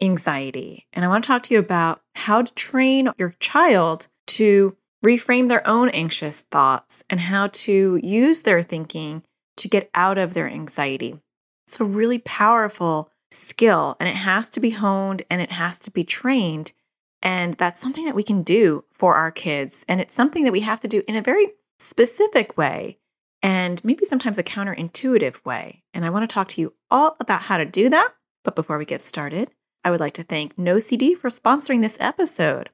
[0.00, 0.86] anxiety.
[0.92, 5.48] And I want to talk to you about how to train your child to reframe
[5.48, 9.22] their own anxious thoughts and how to use their thinking
[9.58, 11.18] to get out of their anxiety.
[11.66, 15.90] It's a really powerful skill and it has to be honed and it has to
[15.90, 16.72] be trained.
[17.22, 19.84] And that's something that we can do for our kids.
[19.88, 22.98] And it's something that we have to do in a very specific way
[23.42, 25.82] and maybe sometimes a counterintuitive way.
[25.94, 28.12] And I want to talk to you all about how to do that.
[28.44, 29.50] But before we get started,
[29.86, 32.70] I would like to thank NoCD for sponsoring this episode.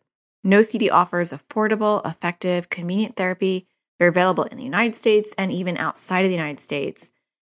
[0.46, 3.66] NoCD offers affordable, effective, convenient therapy.
[3.98, 7.10] They're available in the United States and even outside of the United States.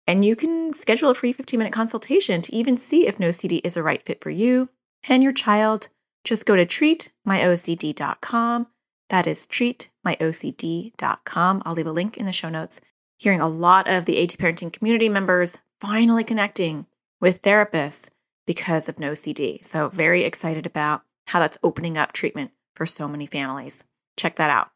[0.08, 3.76] And you can schedule a free 15 minute consultation to even see if NoCD is
[3.76, 4.70] a right fit for you
[5.10, 5.90] and your child.
[6.24, 8.68] Just go to treatmyocd.com.
[9.10, 11.64] That is treatmyocd.com.
[11.66, 12.80] I'll leave a link in the show notes.
[13.18, 16.86] Hearing a lot of the AT parenting community members finally connecting
[17.20, 18.10] with therapists
[18.50, 19.64] because of NoCD.
[19.64, 23.84] So, very excited about how that's opening up treatment for so many families.
[24.18, 24.72] Check that out.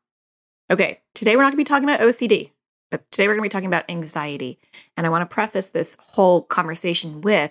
[0.70, 2.52] Okay, today we're not going to be talking about OCD,
[2.92, 4.60] but today we're going to be talking about anxiety.
[4.96, 7.50] And I want to preface this whole conversation with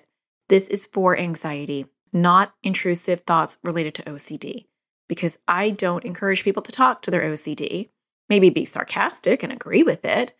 [0.49, 4.67] this is for anxiety, not intrusive thoughts related to OCD,
[5.09, 7.89] because I don't encourage people to talk to their OCD.
[8.29, 10.35] Maybe be sarcastic and agree with it,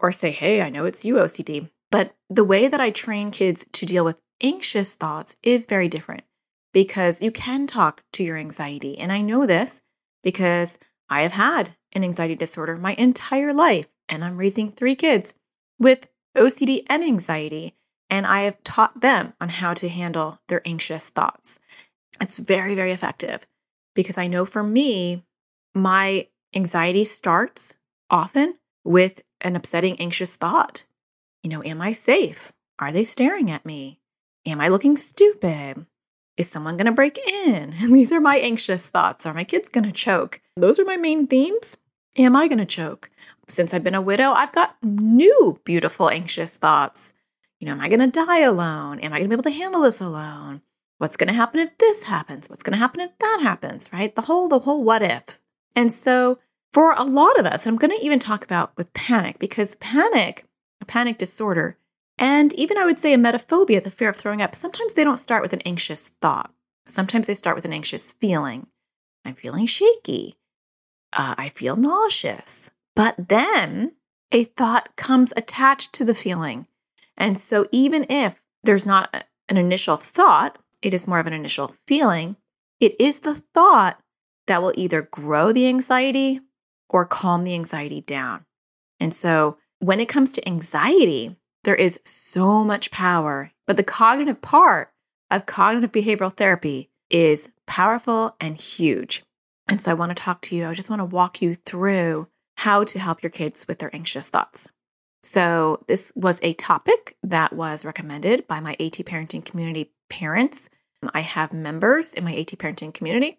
[0.00, 1.68] or say, hey, I know it's you, OCD.
[1.90, 6.24] But the way that I train kids to deal with anxious thoughts is very different
[6.72, 8.98] because you can talk to your anxiety.
[8.98, 9.82] And I know this
[10.22, 15.34] because I have had an anxiety disorder my entire life, and I'm raising three kids
[15.78, 16.06] with
[16.36, 17.74] OCD and anxiety.
[18.10, 21.58] And I have taught them on how to handle their anxious thoughts.
[22.20, 23.46] It's very, very effective
[23.94, 25.24] because I know for me,
[25.74, 27.78] my anxiety starts
[28.10, 30.86] often with an upsetting, anxious thought.
[31.42, 32.52] You know, am I safe?
[32.78, 34.00] Are they staring at me?
[34.50, 35.84] Am I looking stupid?
[36.36, 37.74] Is someone going to break in?
[37.80, 39.26] And these are my anxious thoughts.
[39.26, 40.40] Are my kids going to choke?
[40.56, 41.76] Those are my main themes.
[42.16, 43.10] Am I going to choke?
[43.48, 47.14] Since I've been a widow, I've got new, beautiful, anxious thoughts.
[47.60, 49.00] You know, am I going to die alone?
[49.00, 50.62] Am I going to be able to handle this alone?
[50.98, 52.48] What's going to happen if this happens?
[52.48, 53.90] What's going to happen if that happens?
[53.92, 54.14] Right?
[54.14, 55.40] The whole, the whole what if.
[55.76, 56.38] And so,
[56.72, 60.44] for a lot of us, I'm going to even talk about with panic because panic,
[60.80, 61.76] a panic disorder,
[62.18, 65.42] and even I would say emetophobia, the fear of throwing up, sometimes they don't start
[65.42, 66.52] with an anxious thought.
[66.86, 68.66] Sometimes they start with an anxious feeling.
[69.24, 70.36] I'm feeling shaky.
[71.12, 72.70] Uh, I feel nauseous.
[72.96, 73.92] But then
[74.32, 76.66] a thought comes attached to the feeling.
[77.16, 81.32] And so even if there's not a, an initial thought, it is more of an
[81.32, 82.36] initial feeling,
[82.80, 84.00] it is the thought
[84.46, 86.40] that will either grow the anxiety
[86.88, 88.44] or calm the anxiety down.
[89.00, 91.36] And so when it comes to anxiety,
[91.68, 94.90] there is so much power, but the cognitive part
[95.30, 99.22] of cognitive behavioral therapy is powerful and huge.
[99.68, 100.66] And so I want to talk to you.
[100.66, 104.30] I just want to walk you through how to help your kids with their anxious
[104.30, 104.70] thoughts.
[105.22, 110.70] So, this was a topic that was recommended by my AT parenting community parents.
[111.12, 113.36] I have members in my AT parenting community,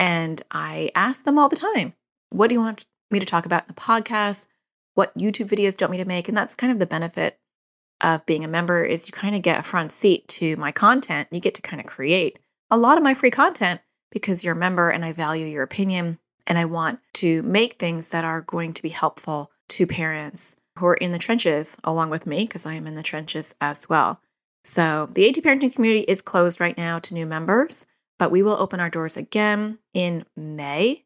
[0.00, 1.94] and I ask them all the time,
[2.30, 4.48] What do you want me to talk about in the podcast?
[4.94, 6.26] What YouTube videos do you want me to make?
[6.26, 7.38] And that's kind of the benefit
[8.00, 11.28] of being a member is you kind of get a front seat to my content.
[11.30, 12.38] You get to kind of create
[12.70, 16.18] a lot of my free content because you're a member and I value your opinion
[16.46, 20.86] and I want to make things that are going to be helpful to parents who
[20.86, 24.20] are in the trenches along with me because I am in the trenches as well.
[24.64, 27.86] So, the AT parenting community is closed right now to new members,
[28.18, 31.04] but we will open our doors again in May.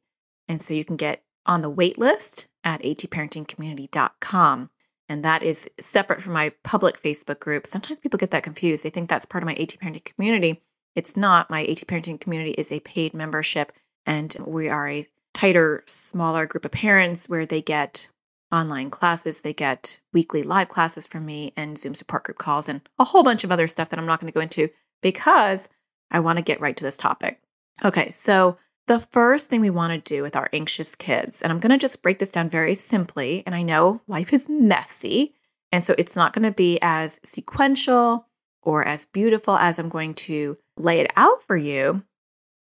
[0.48, 4.70] And so you can get on the wait list at atparentingcommunity.com.
[5.12, 7.66] And that is separate from my public Facebook group.
[7.66, 8.82] Sometimes people get that confused.
[8.82, 10.62] They think that's part of my AT Parenting community.
[10.96, 11.50] It's not.
[11.50, 13.72] My AT Parenting community is a paid membership,
[14.06, 15.04] and we are a
[15.34, 18.08] tighter, smaller group of parents where they get
[18.50, 22.80] online classes, they get weekly live classes from me, and Zoom support group calls, and
[22.98, 24.70] a whole bunch of other stuff that I'm not going to go into
[25.02, 25.68] because
[26.10, 27.38] I want to get right to this topic.
[27.84, 28.56] Okay, so
[28.86, 31.78] the first thing we want to do with our anxious kids, and I'm going to
[31.78, 35.34] just break this down very simply, and I know life is messy,
[35.70, 38.26] and so it's not going to be as sequential
[38.62, 42.02] or as beautiful as I'm going to lay it out for you.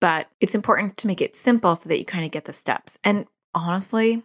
[0.02, 2.98] but it's important to make it simple so that you kind of get the steps.
[3.04, 3.24] And
[3.54, 4.20] honestly,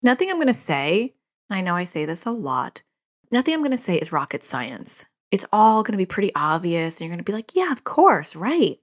[0.00, 1.14] nothing I'm going to say,
[1.50, 2.84] and I know I say this a lot,
[3.32, 5.04] nothing I'm going to say is rocket science.
[5.32, 7.82] It's all going to be pretty obvious, and you're going to be like, yeah, of
[7.82, 8.78] course, right.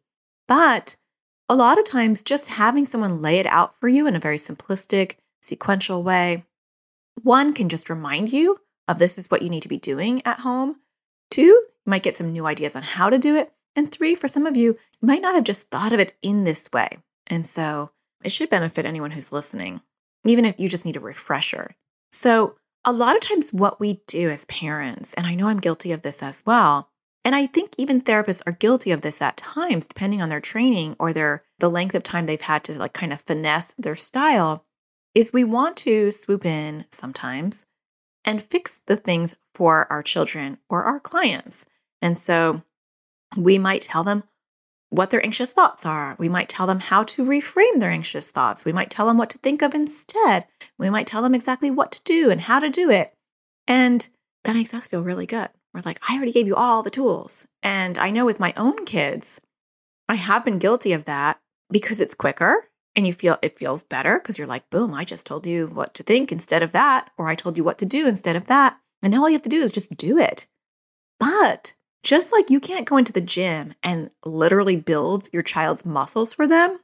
[0.49, 0.97] But
[1.49, 4.37] a lot of times, just having someone lay it out for you in a very
[4.37, 6.45] simplistic, sequential way,
[7.21, 8.57] one can just remind you
[8.87, 10.77] of this is what you need to be doing at home.
[11.29, 13.51] Two, you might get some new ideas on how to do it.
[13.75, 16.43] And three, for some of you, you might not have just thought of it in
[16.43, 16.97] this way.
[17.27, 17.91] And so
[18.23, 19.81] it should benefit anyone who's listening,
[20.25, 21.75] even if you just need a refresher.
[22.11, 22.55] So,
[22.85, 26.01] a lot of times, what we do as parents, and I know I'm guilty of
[26.01, 26.89] this as well,
[27.25, 30.95] and I think even therapists are guilty of this at times, depending on their training
[30.99, 34.65] or their the length of time they've had to like kind of finesse their style,
[35.15, 37.65] is we want to swoop in sometimes
[38.25, 41.65] and fix the things for our children or our clients.
[42.01, 42.61] And so
[43.37, 44.23] we might tell them
[44.89, 46.15] what their anxious thoughts are.
[46.19, 48.63] We might tell them how to reframe their anxious thoughts.
[48.63, 50.45] We might tell them what to think of instead.
[50.77, 53.11] We might tell them exactly what to do and how to do it.
[53.67, 54.07] And
[54.43, 55.49] that makes us feel really good.
[55.73, 57.47] We're like, I already gave you all the tools.
[57.63, 59.41] And I know with my own kids,
[60.07, 61.39] I have been guilty of that
[61.71, 65.25] because it's quicker and you feel it feels better because you're like, boom, I just
[65.25, 68.07] told you what to think instead of that, or I told you what to do
[68.07, 68.77] instead of that.
[69.01, 70.47] And now all you have to do is just do it.
[71.19, 71.73] But
[72.03, 76.47] just like you can't go into the gym and literally build your child's muscles for
[76.47, 76.79] them,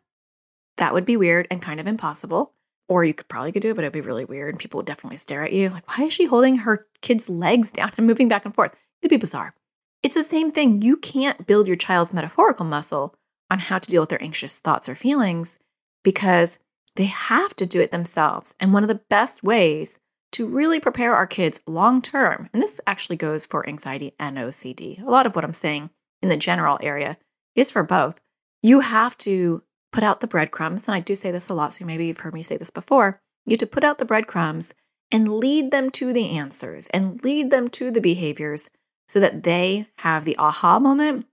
[0.78, 2.54] that would be weird and kind of impossible.
[2.90, 4.88] Or you could probably could do it, but it'd be really weird and people would
[4.88, 5.70] definitely stare at you.
[5.70, 8.76] Like, why is she holding her kid's legs down and moving back and forth?
[9.02, 9.54] It'd be bizarre.
[10.02, 10.82] It's the same thing.
[10.82, 13.16] You can't build your child's metaphorical muscle
[13.52, 15.60] on how to deal with their anxious thoughts or feelings
[16.04, 16.60] because
[16.96, 18.56] they have to do it themselves.
[18.60, 20.00] And one of the best ways
[20.32, 25.02] to really prepare our kids long term, and this actually goes for anxiety and OCD,
[25.02, 25.90] a lot of what I'm saying
[26.22, 27.18] in the general area
[27.56, 28.20] is for both.
[28.62, 31.86] You have to put out the breadcrumbs, and I do say this a lot, so
[31.86, 33.22] maybe you've heard me say this before.
[33.46, 34.74] You have to put out the breadcrumbs
[35.12, 38.70] and lead them to the answers and lead them to the behaviors
[39.08, 41.26] so that they have the aha moment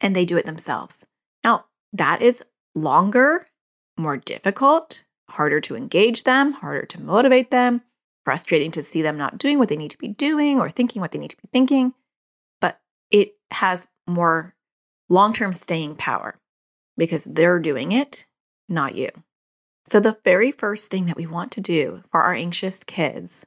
[0.00, 1.06] and they do it themselves.
[1.42, 2.44] Now, that is
[2.74, 3.46] longer
[3.96, 7.82] more difficult, harder to engage them, harder to motivate them,
[8.24, 11.12] frustrating to see them not doing what they need to be doing or thinking what
[11.12, 11.94] they need to be thinking.
[12.60, 12.80] But
[13.10, 14.54] it has more
[15.08, 16.38] long term staying power
[16.96, 18.26] because they're doing it,
[18.68, 19.10] not you.
[19.86, 23.46] So, the very first thing that we want to do for our anxious kids,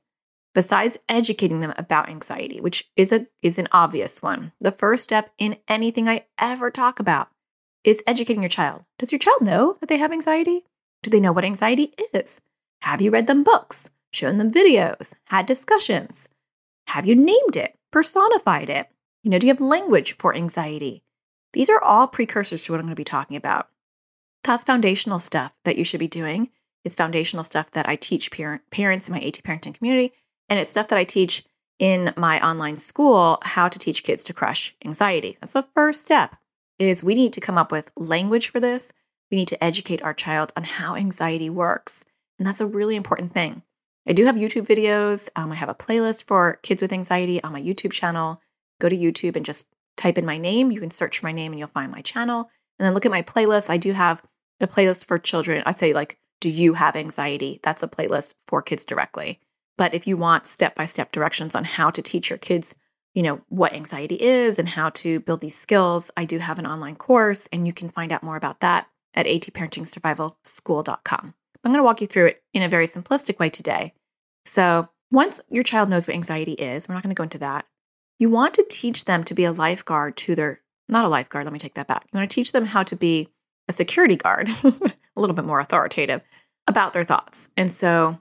[0.54, 5.32] besides educating them about anxiety, which is, a, is an obvious one, the first step
[5.38, 7.30] in anything I ever talk about
[7.84, 8.84] is educating your child.
[9.00, 10.66] Does your child know that they have anxiety?
[11.02, 12.42] Do they know what anxiety is?
[12.82, 16.30] Have you read them books, shown them videos, had discussions?
[16.88, 18.90] Have you named it, personified it?
[19.24, 21.04] You know, do you have language for anxiety?
[21.54, 23.70] These are all precursors to what I'm going to be talking about.
[24.44, 26.50] That's foundational stuff that you should be doing.
[26.86, 30.14] It's foundational stuff that I teach parent, parents in my AT parenting community,
[30.50, 31.44] and it's stuff that I teach
[31.80, 35.38] in my online school how to teach kids to crush anxiety.
[35.40, 36.36] That's the first step
[36.80, 38.92] is we need to come up with language for this.
[39.32, 42.06] We need to educate our child on how anxiety works.
[42.38, 43.64] And that's a really important thing.
[44.08, 45.30] I do have YouTube videos.
[45.36, 48.42] Um, I have a playlist for kids with anxiety on my YouTube channel.
[48.80, 49.66] Go to YouTube and just
[49.98, 50.72] type in my name.
[50.72, 52.50] You can search my name and you'll find my channel.
[52.80, 53.70] And then look at my playlist.
[53.70, 54.22] I do have
[54.62, 55.64] a playlist for children.
[55.66, 57.60] I'd say, like, do you have anxiety?
[57.64, 59.40] That's a playlist for kids directly.
[59.78, 62.78] But if you want step by step directions on how to teach your kids
[63.18, 66.68] you know, what anxiety is and how to build these skills, I do have an
[66.68, 71.34] online course, and you can find out more about that at atparentingsurvivalschool.com.
[71.64, 73.96] I'm going to walk you through it in a very simplistic way today.
[74.46, 77.66] So, once your child knows what anxiety is, we're not going to go into that.
[78.20, 81.54] You want to teach them to be a lifeguard to their, not a lifeguard, let
[81.54, 82.08] me take that back.
[82.12, 83.30] You want to teach them how to be
[83.68, 86.22] a security guard, a little bit more authoritative
[86.68, 87.50] about their thoughts.
[87.58, 88.20] And so,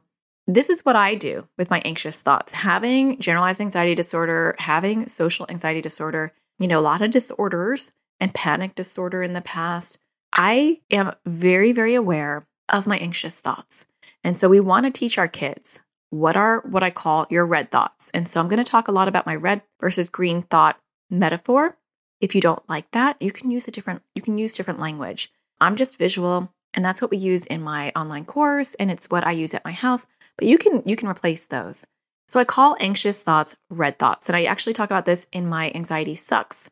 [0.49, 2.53] this is what I do with my anxious thoughts.
[2.53, 8.33] Having generalized anxiety disorder, having social anxiety disorder, you know, a lot of disorders and
[8.33, 9.99] panic disorder in the past.
[10.33, 13.87] I am very, very aware of my anxious thoughts.
[14.23, 15.83] And so we want to teach our kids
[16.19, 18.11] what are what I call your red thoughts.
[18.13, 20.79] And so I'm going to talk a lot about my red versus green thought
[21.11, 21.77] metaphor.
[22.21, 25.31] If you don't like that, you can use a different you can use different language.
[25.61, 29.27] I'm just visual and that's what we use in my online course and it's what
[29.27, 30.07] I use at my house
[30.37, 31.87] but you can you can replace those.
[32.29, 35.71] So I call anxious thoughts red thoughts, and I actually talk about this in my
[35.75, 36.71] Anxiety Sucks,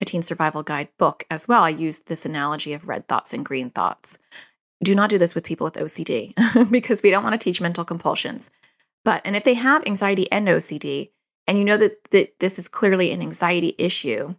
[0.00, 1.62] a teen survival guide book as well.
[1.62, 4.18] I use this analogy of red thoughts and green thoughts.
[4.82, 7.84] Do not do this with people with OCD because we don't want to teach mental
[7.84, 8.50] compulsions.
[9.06, 11.12] But and if they have anxiety and OCD,
[11.46, 14.34] and you know that, that this is clearly an anxiety issue,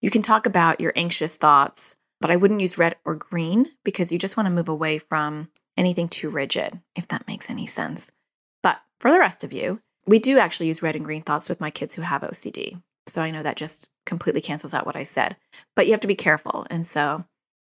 [0.00, 4.12] you can talk about your anxious thoughts but I wouldn't use red or green because
[4.12, 8.12] you just want to move away from anything too rigid, if that makes any sense.
[8.62, 11.60] But for the rest of you, we do actually use red and green thoughts with
[11.60, 12.80] my kids who have OCD.
[13.08, 15.36] So I know that just completely cancels out what I said.
[15.74, 16.64] But you have to be careful.
[16.70, 17.24] And so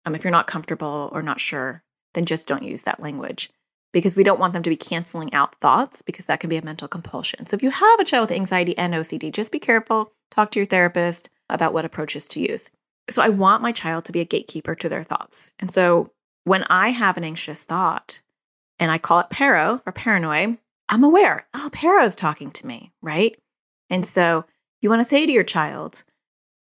[0.03, 1.83] um, if you're not comfortable or not sure,
[2.15, 3.51] then just don't use that language
[3.91, 6.65] because we don't want them to be canceling out thoughts because that can be a
[6.65, 7.45] mental compulsion.
[7.45, 10.13] So if you have a child with anxiety and OCD, just be careful.
[10.31, 12.69] Talk to your therapist about what approaches to use.
[13.09, 15.51] So I want my child to be a gatekeeper to their thoughts.
[15.59, 16.11] And so
[16.43, 18.21] when I have an anxious thought
[18.77, 20.57] and I call it paro or paranoid,
[20.89, 23.39] I'm aware, oh, Para is talking to me, right?
[23.89, 24.45] And so
[24.81, 26.03] you want to say to your child,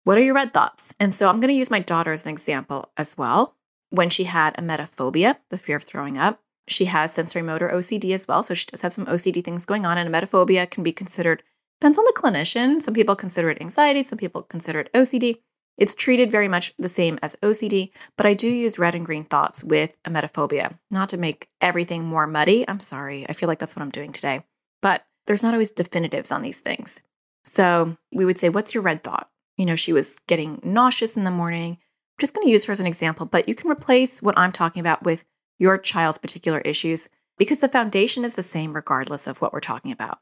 [0.05, 0.95] what are your red thoughts?
[1.01, 3.55] And so I'm going to use my daughter as an example as well.
[3.91, 8.27] When she had emetophobia, the fear of throwing up, she has sensory motor OCD as
[8.27, 8.43] well.
[8.43, 9.99] So she does have some OCD things going on.
[9.99, 11.43] And emetophobia can be considered,
[11.81, 12.83] depends on the clinician.
[12.83, 15.39] Some people consider it anxiety, some people consider it OCD.
[15.79, 19.25] It's treated very much the same as OCD, but I do use red and green
[19.25, 22.67] thoughts with emetophobia, not to make everything more muddy.
[22.67, 23.27] I'm sorry.
[23.29, 24.43] I feel like that's what I'm doing today.
[24.81, 27.03] But there's not always definitives on these things.
[27.45, 29.29] So we would say, What's your red thought?
[29.59, 31.73] You know, she was getting nauseous in the morning.
[31.73, 34.53] I'm just going to use her as an example, but you can replace what I'm
[34.53, 35.25] talking about with
[35.59, 37.09] your child's particular issues
[37.39, 40.19] because the foundation is the same regardless of what we're talking about.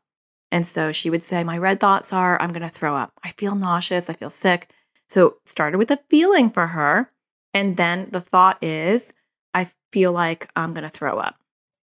[0.50, 3.12] And so she would say, My red thoughts are, I'm going to throw up.
[3.22, 4.08] I feel nauseous.
[4.08, 4.70] I feel sick.
[5.08, 7.10] So started with a feeling for her.
[7.52, 9.12] And then the thought is,
[9.52, 11.36] I feel like I'm going to throw up.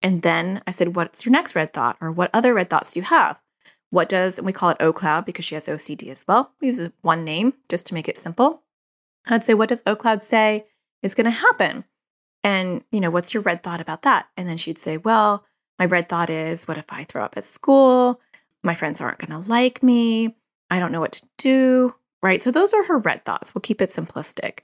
[0.02, 1.96] And then I said, What's your next red thought?
[2.00, 3.38] Or what other red thoughts do you have?
[3.90, 6.52] What does, and we call it O cloud because she has OCD as well.
[6.60, 8.62] We use one name just to make it simple.
[9.26, 10.66] I'd say, What does O cloud say
[11.02, 11.84] is going to happen?
[12.42, 14.26] And, you know, what's your red thought about that?
[14.36, 15.44] And then she'd say, Well,
[15.78, 18.20] my red thought is, What if I throw up at school?
[18.62, 20.36] My friends aren't going to like me.
[20.70, 22.42] I don't know what to do right?
[22.42, 23.54] So those are her red thoughts.
[23.54, 24.60] We'll keep it simplistic.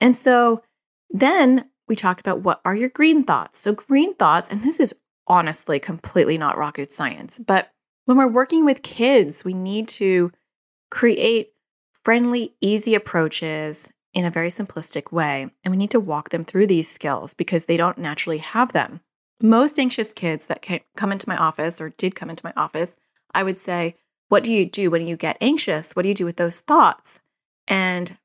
[0.00, 0.62] And so
[1.10, 3.60] then we talked about what are your green thoughts.
[3.60, 4.94] So, green thoughts, and this is
[5.26, 7.70] honestly completely not rocket science, but
[8.06, 10.32] when we're working with kids, we need to
[10.90, 11.52] create
[12.04, 15.50] friendly, easy approaches in a very simplistic way.
[15.64, 19.00] And we need to walk them through these skills because they don't naturally have them.
[19.40, 20.64] Most anxious kids that
[20.96, 22.96] come into my office or did come into my office,
[23.34, 23.96] I would say,
[24.28, 25.92] what do you do when you get anxious?
[25.92, 27.20] What do you do with those thoughts?
[27.68, 28.16] And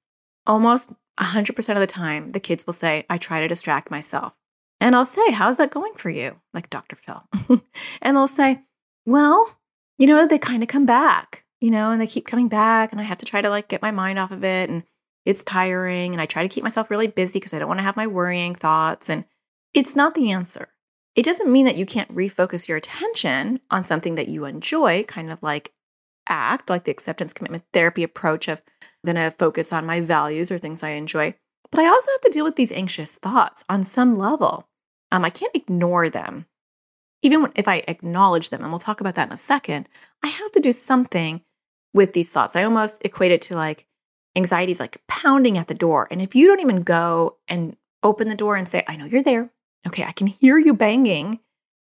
[0.45, 4.33] almost 100% of the time, the kids will say, I try to distract myself.
[4.79, 6.35] And I'll say, How's that going for you?
[6.53, 6.95] Like Dr.
[6.95, 7.23] Phil.
[8.01, 8.61] and they'll say,
[9.05, 9.49] Well,
[9.97, 12.91] you know, they kind of come back, you know, and they keep coming back.
[12.91, 14.69] And I have to try to like get my mind off of it.
[14.69, 14.83] And
[15.27, 16.13] it's tiring.
[16.13, 18.07] And I try to keep myself really busy because I don't want to have my
[18.07, 19.09] worrying thoughts.
[19.09, 19.25] And
[19.73, 20.69] it's not the answer.
[21.15, 25.29] It doesn't mean that you can't refocus your attention on something that you enjoy, kind
[25.29, 25.73] of like
[26.29, 28.63] act, like the acceptance commitment therapy approach of
[29.05, 31.35] going to focus on my values or things I enjoy.
[31.71, 34.69] But I also have to deal with these anxious thoughts on some level.
[35.11, 36.45] Um, I can't ignore them.
[37.21, 39.89] Even if I acknowledge them, and we'll talk about that in a second,
[40.23, 41.41] I have to do something
[41.93, 42.55] with these thoughts.
[42.55, 43.87] I almost equate it to like
[44.37, 46.07] anxiety is like pounding at the door.
[46.11, 49.23] And if you don't even go and open the door and say, I know you're
[49.23, 49.49] there,
[49.85, 51.39] okay, I can hear you banging,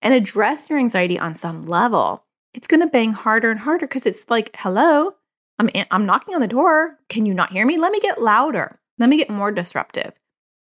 [0.03, 2.25] and address your anxiety on some level,
[2.55, 5.13] it's going to bang harder and harder because it's like, hello,
[5.59, 6.99] I'm, I'm knocking on the door.
[7.09, 7.79] Can you not hear me?
[7.79, 8.79] Let me get louder.
[8.99, 10.13] Let me get more disruptive.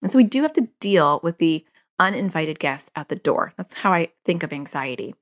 [0.03, 1.65] And so we do have to deal with the
[1.99, 3.53] uninvited guest at the door.
[3.57, 5.15] That's how I think of anxiety.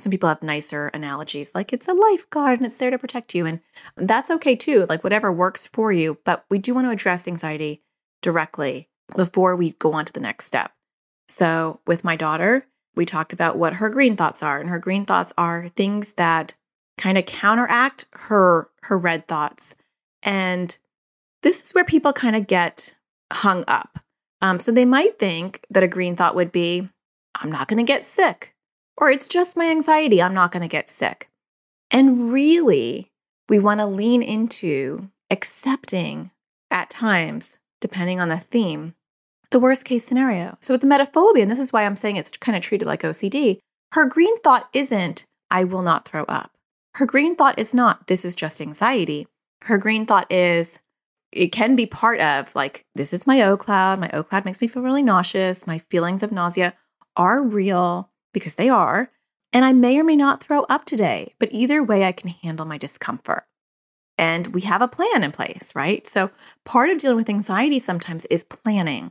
[0.00, 3.46] Some people have nicer analogies like it's a lifeguard and it's there to protect you.
[3.46, 3.60] And
[3.96, 6.18] that's okay too, like whatever works for you.
[6.24, 7.82] But we do want to address anxiety
[8.22, 10.72] directly before we go on to the next step.
[11.28, 15.04] So with my daughter, we talked about what her green thoughts are and her green
[15.04, 16.54] thoughts are things that
[16.98, 19.74] kind of counteract her her red thoughts
[20.22, 20.76] and
[21.42, 22.94] this is where people kind of get
[23.32, 23.98] hung up
[24.42, 26.86] um, so they might think that a green thought would be
[27.36, 28.49] i'm not going to get sick
[29.00, 31.28] or it's just my anxiety i'm not going to get sick
[31.90, 33.10] and really
[33.48, 36.30] we want to lean into accepting
[36.70, 38.94] at times depending on the theme
[39.50, 40.56] the worst case scenario.
[40.60, 43.02] So with the emetophobia, and this is why I'm saying it's kind of treated like
[43.02, 43.58] OCD,
[43.92, 46.52] her green thought isn't, I will not throw up.
[46.94, 49.26] Her green thought is not, this is just anxiety.
[49.62, 50.80] Her green thought is,
[51.32, 54.00] it can be part of like, this is my O cloud.
[54.00, 55.66] My O cloud makes me feel really nauseous.
[55.66, 56.74] My feelings of nausea
[57.16, 59.10] are real because they are.
[59.52, 62.66] And I may or may not throw up today, but either way, I can handle
[62.66, 63.44] my discomfort.
[64.16, 66.06] And we have a plan in place, right?
[66.06, 66.30] So
[66.64, 69.10] part of dealing with anxiety sometimes is planning.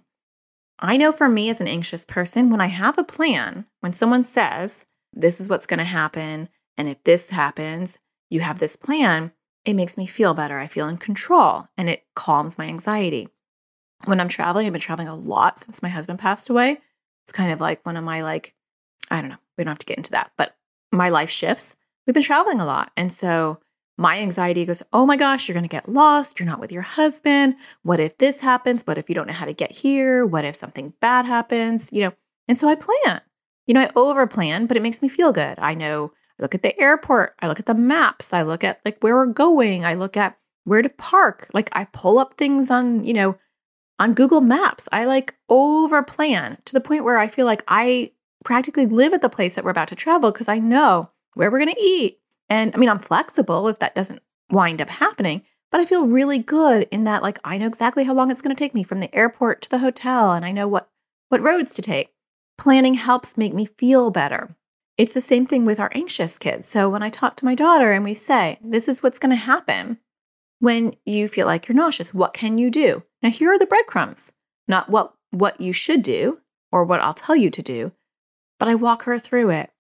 [0.80, 4.24] I know for me as an anxious person, when I have a plan, when someone
[4.24, 6.48] says, this is what's going to happen,
[6.78, 8.00] and if this happens,
[8.30, 9.34] you have this plan,
[9.66, 10.58] it makes me feel better.
[10.58, 13.28] I feel in control and it calms my anxiety.
[14.06, 16.80] when I'm traveling, I've been traveling a lot since my husband passed away.
[17.26, 18.54] It's kind of like one of my like,
[19.10, 20.56] I don't know, we don't have to get into that, but
[20.92, 21.76] my life shifts.
[22.06, 22.92] We've been traveling a lot.
[22.98, 23.60] And so
[23.98, 26.40] my anxiety goes, oh my gosh, you're going to get lost.
[26.40, 27.56] You're not with your husband.
[27.84, 28.88] What if this happens?
[28.88, 30.26] What if you don't know how to get here?
[30.26, 31.92] What if something bad happens?
[31.92, 32.14] You know,
[32.48, 33.22] and so I plan.
[33.68, 35.60] You know, I over plan, but it makes me feel good.
[35.60, 38.80] I know, I look at the airport, I look at the maps, I look at
[38.84, 41.48] like where we're going, I look at where to park.
[41.54, 43.38] Like I pull up things on, you know,
[44.00, 44.88] on Google Maps.
[44.92, 48.12] I like over plan to the point where I feel like I
[48.44, 51.60] practically live at the place that we're about to travel because I know where we're
[51.60, 52.20] going to eat.
[52.50, 56.40] And I mean, I'm flexible if that doesn't wind up happening, but I feel really
[56.40, 59.00] good in that like I know exactly how long it's going to take me from
[59.00, 60.90] the airport to the hotel and I know what
[61.30, 62.14] what roads to take.
[62.58, 64.56] Planning helps make me feel better.
[64.98, 66.70] It's the same thing with our anxious kids.
[66.70, 69.36] So when I talk to my daughter and we say, this is what's going to
[69.38, 69.98] happen
[70.60, 73.02] when you feel like you're nauseous, what can you do?
[73.24, 74.34] Now here are the breadcrumbs.
[74.68, 76.40] Not what what you should do
[76.72, 77.92] or what I'll tell you to do,
[78.60, 79.72] but I walk her through it.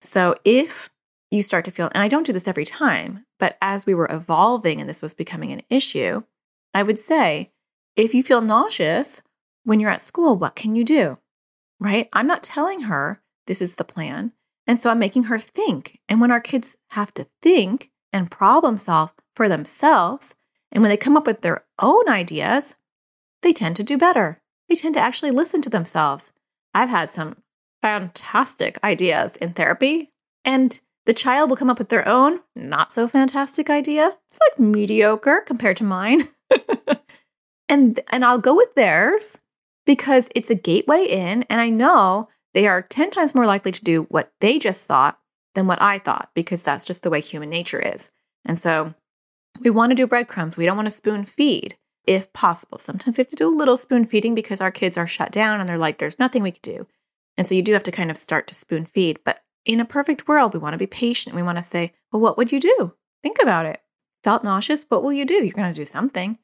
[0.00, 0.90] So if
[1.30, 4.08] you start to feel, and I don't do this every time, but as we were
[4.10, 6.22] evolving and this was becoming an issue,
[6.74, 7.50] I would say,
[7.96, 9.22] if you feel nauseous
[9.64, 11.18] when you're at school, what can you do?
[11.80, 12.08] Right?
[12.12, 14.32] I'm not telling her this is the plan.
[14.66, 16.00] And so I'm making her think.
[16.08, 20.34] And when our kids have to think and problem solve for themselves,
[20.72, 22.76] and when they come up with their own ideas,
[23.42, 24.40] they tend to do better.
[24.68, 26.32] They tend to actually listen to themselves.
[26.72, 27.36] I've had some
[27.84, 30.10] fantastic ideas in therapy,
[30.42, 34.16] and the child will come up with their own not so fantastic idea.
[34.30, 36.26] It's like mediocre compared to mine.
[37.68, 39.38] and and I'll go with theirs
[39.84, 43.84] because it's a gateway in and I know they are 10 times more likely to
[43.84, 45.18] do what they just thought
[45.54, 48.12] than what I thought because that's just the way human nature is.
[48.46, 48.94] And so
[49.60, 50.56] we want to do breadcrumbs.
[50.56, 51.76] We don't want to spoon feed
[52.06, 52.78] if possible.
[52.78, 55.60] Sometimes we have to do a little spoon feeding because our kids are shut down
[55.60, 56.86] and they're like, there's nothing we can do.
[57.36, 59.18] And so you do have to kind of start to spoon feed.
[59.24, 61.34] But in a perfect world, we want to be patient.
[61.34, 62.94] We want to say, well, what would you do?
[63.22, 63.80] Think about it.
[64.22, 64.84] Felt nauseous?
[64.88, 65.34] What will you do?
[65.34, 66.38] You're going to do something.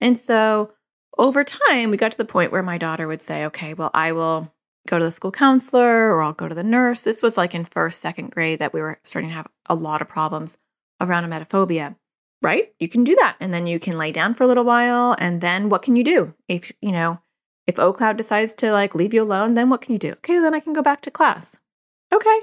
[0.00, 0.72] And so
[1.16, 4.12] over time, we got to the point where my daughter would say, okay, well, I
[4.12, 4.52] will
[4.88, 7.02] go to the school counselor or I'll go to the nurse.
[7.02, 10.02] This was like in first, second grade that we were starting to have a lot
[10.02, 10.58] of problems
[11.00, 11.96] around emetophobia,
[12.42, 12.72] right?
[12.78, 13.36] You can do that.
[13.40, 15.16] And then you can lay down for a little while.
[15.18, 16.34] And then what can you do?
[16.48, 17.18] If, you know,
[17.66, 20.12] if OCloud decides to like leave you alone, then what can you do?
[20.12, 21.58] Okay, then I can go back to class.
[22.12, 22.40] Okay.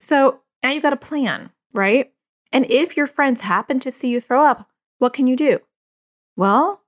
[0.00, 2.12] So now you've got a plan, right?
[2.52, 5.60] And if your friends happen to see you throw up, what can you do?
[6.36, 6.82] Well,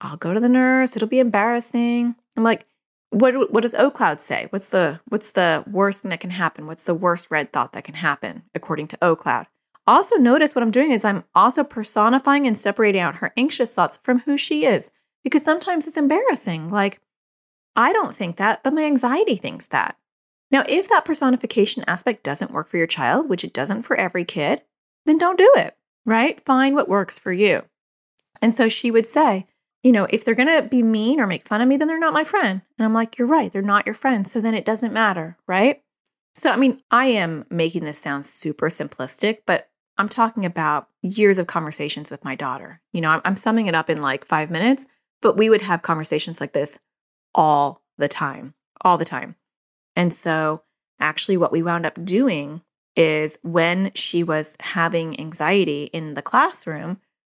[0.00, 0.96] I'll go to the nurse.
[0.96, 2.14] It'll be embarrassing.
[2.36, 2.66] I'm like,
[3.10, 4.46] what what does OCloud say?
[4.50, 6.66] What's the what's the worst thing that can happen?
[6.66, 9.46] What's the worst red thought that can happen according to OCloud?
[9.86, 13.98] Also notice what I'm doing is I'm also personifying and separating out her anxious thoughts
[14.02, 14.90] from who she is
[15.22, 16.68] because sometimes it's embarrassing.
[16.68, 17.00] Like
[17.76, 19.96] I don't think that, but my anxiety thinks that.
[20.50, 24.24] Now, if that personification aspect doesn't work for your child, which it doesn't for every
[24.24, 24.62] kid,
[25.04, 26.40] then don't do it, right?
[26.44, 27.62] Find what works for you.
[28.40, 29.46] And so she would say,
[29.82, 31.98] you know, if they're going to be mean or make fun of me, then they're
[31.98, 32.62] not my friend.
[32.78, 33.52] And I'm like, you're right.
[33.52, 34.26] They're not your friend.
[34.26, 35.82] So then it doesn't matter, right?
[36.34, 41.38] So, I mean, I am making this sound super simplistic, but I'm talking about years
[41.38, 42.80] of conversations with my daughter.
[42.92, 44.86] You know, I'm, I'm summing it up in like five minutes,
[45.22, 46.78] but we would have conversations like this
[47.36, 49.36] all the time, all the time.
[49.94, 50.62] And so,
[50.98, 52.62] actually, what we wound up doing
[52.96, 56.98] is when she was having anxiety in the classroom,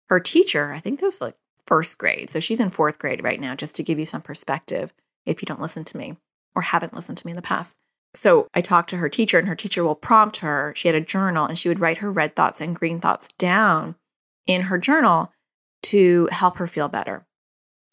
[0.10, 2.30] her teacher, I think that was like first grade.
[2.30, 4.94] So she's in fourth grade right now, just to give you some perspective
[5.26, 6.16] if you don't listen to me
[6.56, 7.78] or haven't listened to me in the past.
[8.14, 10.74] So I talked to her teacher, and her teacher will prompt her.
[10.76, 13.96] She had a journal, and she would write her red thoughts and green thoughts down
[14.46, 15.34] in her journal
[15.84, 17.26] to help her feel better.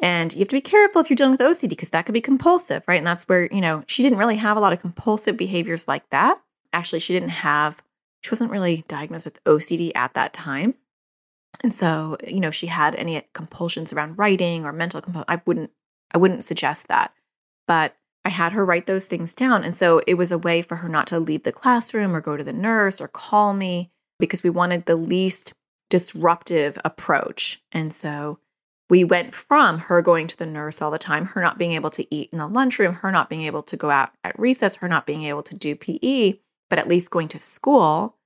[0.04, 2.20] And you have to be careful if you're dealing with OCD because that could be
[2.20, 2.98] compulsive, right?
[2.98, 6.06] And that's where, you know, she didn't really have a lot of compulsive behaviors like
[6.10, 6.38] that.
[6.74, 7.82] Actually, she didn't have,
[8.20, 10.74] she wasn't really diagnosed with OCD at that time.
[11.62, 15.70] And so, you know, she had any compulsions around writing or mental compulsion, I wouldn't
[16.12, 17.14] I wouldn't suggest that.
[17.66, 19.64] But I had her write those things down.
[19.64, 22.36] And so it was a way for her not to leave the classroom or go
[22.36, 25.54] to the nurse or call me because we wanted the least
[25.88, 27.62] disruptive approach.
[27.72, 28.38] And so
[28.90, 31.90] we went from her going to the nurse all the time, her not being able
[31.90, 34.88] to eat in the lunchroom, her not being able to go out at recess, her
[34.88, 36.34] not being able to do PE,
[36.68, 38.16] but at least going to school,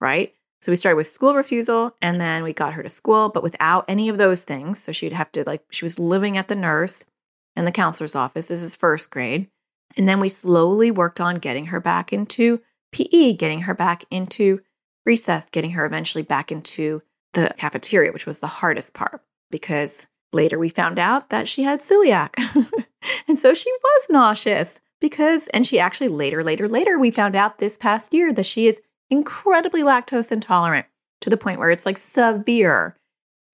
[0.00, 0.34] right?
[0.60, 3.84] So we started with school refusal and then we got her to school, but without
[3.86, 4.80] any of those things.
[4.80, 7.04] So she'd have to, like, she was living at the nurse
[7.54, 8.48] and the counselor's office.
[8.48, 9.48] This is first grade.
[9.96, 12.60] And then we slowly worked on getting her back into
[12.92, 14.60] PE, getting her back into
[15.06, 17.02] recess, getting her eventually back into
[17.34, 21.80] the cafeteria, which was the hardest part because Later, we found out that she had
[21.80, 22.34] celiac.
[23.28, 27.58] and so she was nauseous because, and she actually later, later, later, we found out
[27.58, 30.86] this past year that she is incredibly lactose intolerant
[31.22, 32.94] to the point where it's like severe.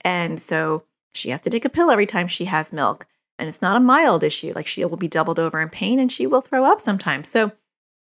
[0.01, 3.07] And so she has to take a pill every time she has milk.
[3.39, 4.53] And it's not a mild issue.
[4.55, 7.29] Like she will be doubled over in pain and she will throw up sometimes.
[7.29, 7.53] So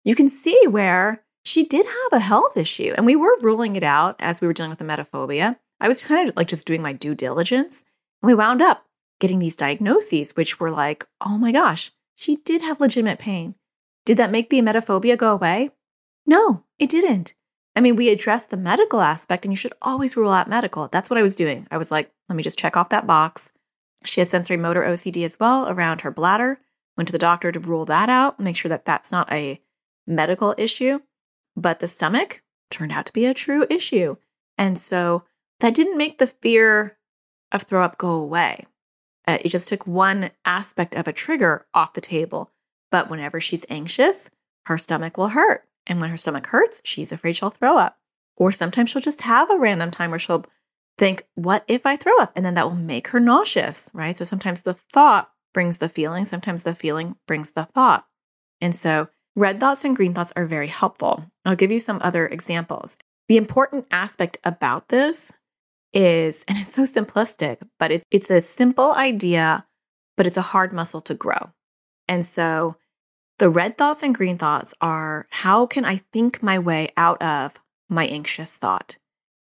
[0.04, 2.94] you can see where she did have a health issue.
[2.98, 5.58] And we were ruling it out as we were dealing with the emetophobia.
[5.80, 7.84] I was kind of like just doing my due diligence.
[8.22, 8.86] And we wound up
[9.20, 13.56] getting these diagnoses, which were like, oh my gosh, she did have legitimate pain.
[14.06, 15.72] Did that make the emetophobia go away?
[16.26, 17.34] No, it didn't.
[17.76, 20.88] I mean, we addressed the medical aspect, and you should always rule out medical.
[20.88, 21.68] That's what I was doing.
[21.70, 23.52] I was like, let me just check off that box.
[24.04, 26.60] She has sensory motor OCD as well around her bladder.
[26.96, 29.62] Went to the doctor to rule that out, make sure that that's not a
[30.08, 31.00] medical issue.
[31.56, 34.16] But the stomach turned out to be a true issue.
[34.58, 35.24] And so
[35.60, 36.98] that didn't make the fear
[37.52, 38.66] of throw up go away.
[39.28, 42.52] Uh, it just took one aspect of a trigger off the table.
[42.92, 44.30] But whenever she's anxious,
[44.66, 45.68] her stomach will hurt.
[45.86, 47.98] And when her stomach hurts, she's afraid she'll throw up.
[48.38, 50.46] Or sometimes she'll just have a random time where she'll
[50.98, 52.32] think, What if I throw up?
[52.36, 54.16] And then that will make her nauseous, right?
[54.16, 58.06] So sometimes the thought brings the feeling, sometimes the feeling brings the thought.
[58.62, 61.26] And so red thoughts and green thoughts are very helpful.
[61.46, 62.98] I'll give you some other examples.
[63.28, 65.34] The important aspect about this
[65.94, 69.66] is, and it's so simplistic, but it's, it's a simple idea,
[70.16, 71.52] but it's a hard muscle to grow.
[72.08, 72.78] And so
[73.40, 77.54] the red thoughts and green thoughts are how can I think my way out of
[77.90, 78.98] my anxious thought?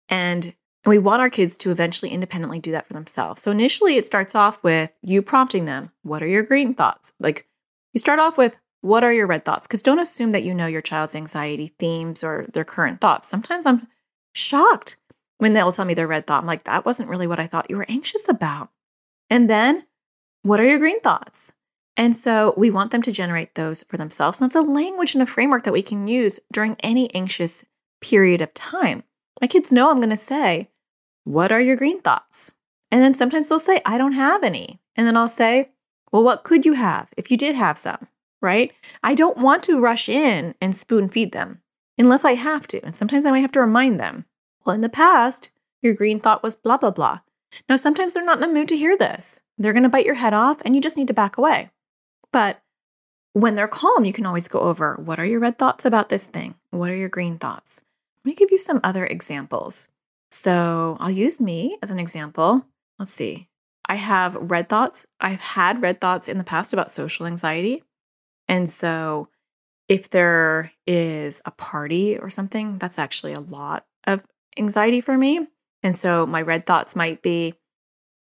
[0.09, 0.55] And
[0.87, 3.43] we want our kids to eventually independently do that for themselves.
[3.43, 7.13] So initially, it starts off with you prompting them, What are your green thoughts?
[7.21, 7.47] Like
[7.93, 9.67] you start off with, What are your red thoughts?
[9.67, 13.29] Because don't assume that you know your child's anxiety themes or their current thoughts.
[13.29, 13.87] Sometimes I'm
[14.33, 14.97] shocked
[15.39, 16.41] when they'll tell me their red thought.
[16.41, 18.71] I'm like, That wasn't really what I thought you were anxious about.
[19.31, 19.87] And then,
[20.43, 21.53] What are your green thoughts?
[21.97, 24.41] And so we want them to generate those for themselves.
[24.41, 27.65] And that's a language and a framework that we can use during any anxious
[28.01, 29.03] period of time.
[29.41, 30.69] My kids know I'm going to say,
[31.25, 32.53] What are your green thoughts?
[32.91, 34.81] And then sometimes they'll say, I don't have any.
[34.97, 35.71] And then I'll say,
[36.13, 38.07] Well, what could you have if you did have some?
[38.41, 38.73] Right?
[39.03, 41.61] I don't want to rush in and spoon feed them
[41.99, 42.85] unless I have to.
[42.85, 44.25] And sometimes I might have to remind them,
[44.69, 45.49] Well, in the past,
[45.81, 47.21] your green thought was blah, blah, blah.
[47.71, 49.41] Now, sometimes they're not in a mood to hear this.
[49.57, 51.71] They're going to bite your head off and you just need to back away.
[52.35, 52.61] But
[53.33, 56.27] when they're calm, you can always go over what are your red thoughts about this
[56.27, 56.55] thing?
[56.71, 57.81] What are your green thoughts?
[58.19, 59.89] Let me give you some other examples.
[60.31, 62.63] So I'll use me as an example.
[62.99, 63.49] Let's see.
[63.87, 65.07] I have red thoughts.
[65.19, 67.85] I've had red thoughts in the past about social anxiety.
[68.49, 69.29] And so
[69.89, 74.23] if there is a party or something, that's actually a lot of
[74.59, 75.47] anxiety for me.
[75.83, 77.55] And so my red thoughts might be,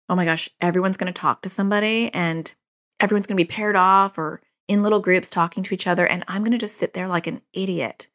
[0.09, 2.53] oh my gosh, everyone's going to talk to somebody and
[3.01, 6.07] everyone's going to be paired off or in little groups talking to each other.
[6.07, 8.09] And I'm going to just sit there like an idiot.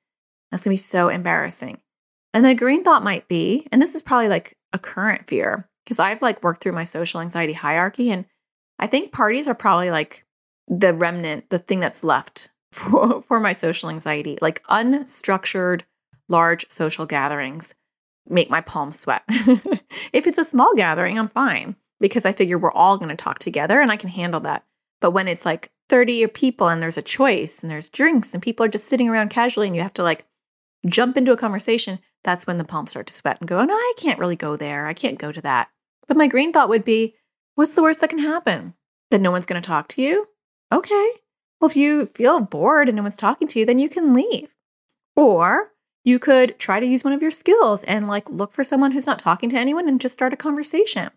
[0.52, 1.80] That's going to be so embarrassing.
[2.34, 6.00] And the green thought might be, and this is probably like a current fear, because
[6.00, 8.12] I've like worked through my social anxiety hierarchy.
[8.12, 8.26] And
[8.78, 10.26] I think parties are probably like
[10.68, 14.38] the remnant, the thing that's left for, for my social anxiety.
[14.42, 15.82] Like unstructured,
[16.28, 17.74] large social gatherings
[18.30, 19.24] make my palms sweat.
[20.14, 23.40] if it's a small gathering, I'm fine because I figure we're all going to talk
[23.40, 24.64] together and I can handle that.
[25.02, 28.66] But when it's like 30 people and there's a choice and there's drinks and people
[28.66, 30.26] are just sitting around casually and you have to like
[30.88, 33.74] jump into a conversation, that's when the palms start to sweat and go, oh, no,
[33.74, 34.86] I can't really go there.
[34.86, 35.70] I can't go to that.
[36.08, 37.16] But my green thought would be,
[37.56, 38.74] what's the worst that can happen?
[39.12, 40.28] That no one's going to talk to you?
[40.72, 41.12] Okay.
[41.60, 44.50] Well, if you feel bored and no one's talking to you, then you can leave.
[45.16, 45.72] Or
[46.04, 49.08] you could try to use one of your skills and like look for someone who's
[49.08, 51.10] not talking to anyone and just start a conversation.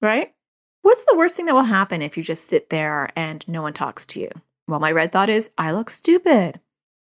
[0.00, 0.34] Right?
[0.82, 3.72] What's the worst thing that will happen if you just sit there and no one
[3.72, 4.28] talks to you?
[4.68, 6.60] Well, my red thought is, I look stupid.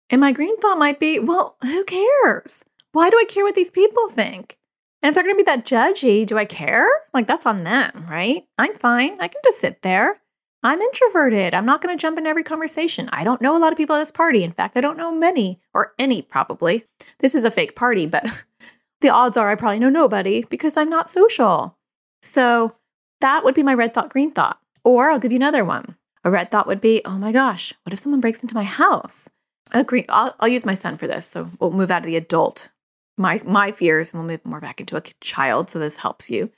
[0.09, 2.63] And my green thought might be, well, who cares?
[2.91, 4.57] Why do I care what these people think?
[5.01, 6.87] And if they're going to be that judgy, do I care?
[7.13, 8.45] Like, that's on them, right?
[8.57, 9.17] I'm fine.
[9.19, 10.21] I can just sit there.
[10.63, 11.54] I'm introverted.
[11.54, 13.10] I'm not going to jump in every conversation.
[13.12, 14.43] I don't know a lot of people at this party.
[14.43, 16.86] In fact, I don't know many or any, probably.
[17.19, 18.26] This is a fake party, but
[19.02, 21.78] the odds are I probably know nobody because I'm not social.
[22.21, 22.73] So
[23.19, 24.60] that would be my red thought, green thought.
[24.86, 25.97] Or I'll give you another one.
[26.23, 29.30] A red thought would be, oh my gosh, what if someone breaks into my house?
[29.71, 31.26] A green, I'll, I'll use my son for this.
[31.26, 32.69] So we'll move out of the adult,
[33.17, 35.69] my, my fears, and we'll move more back into a child.
[35.69, 36.49] So this helps you.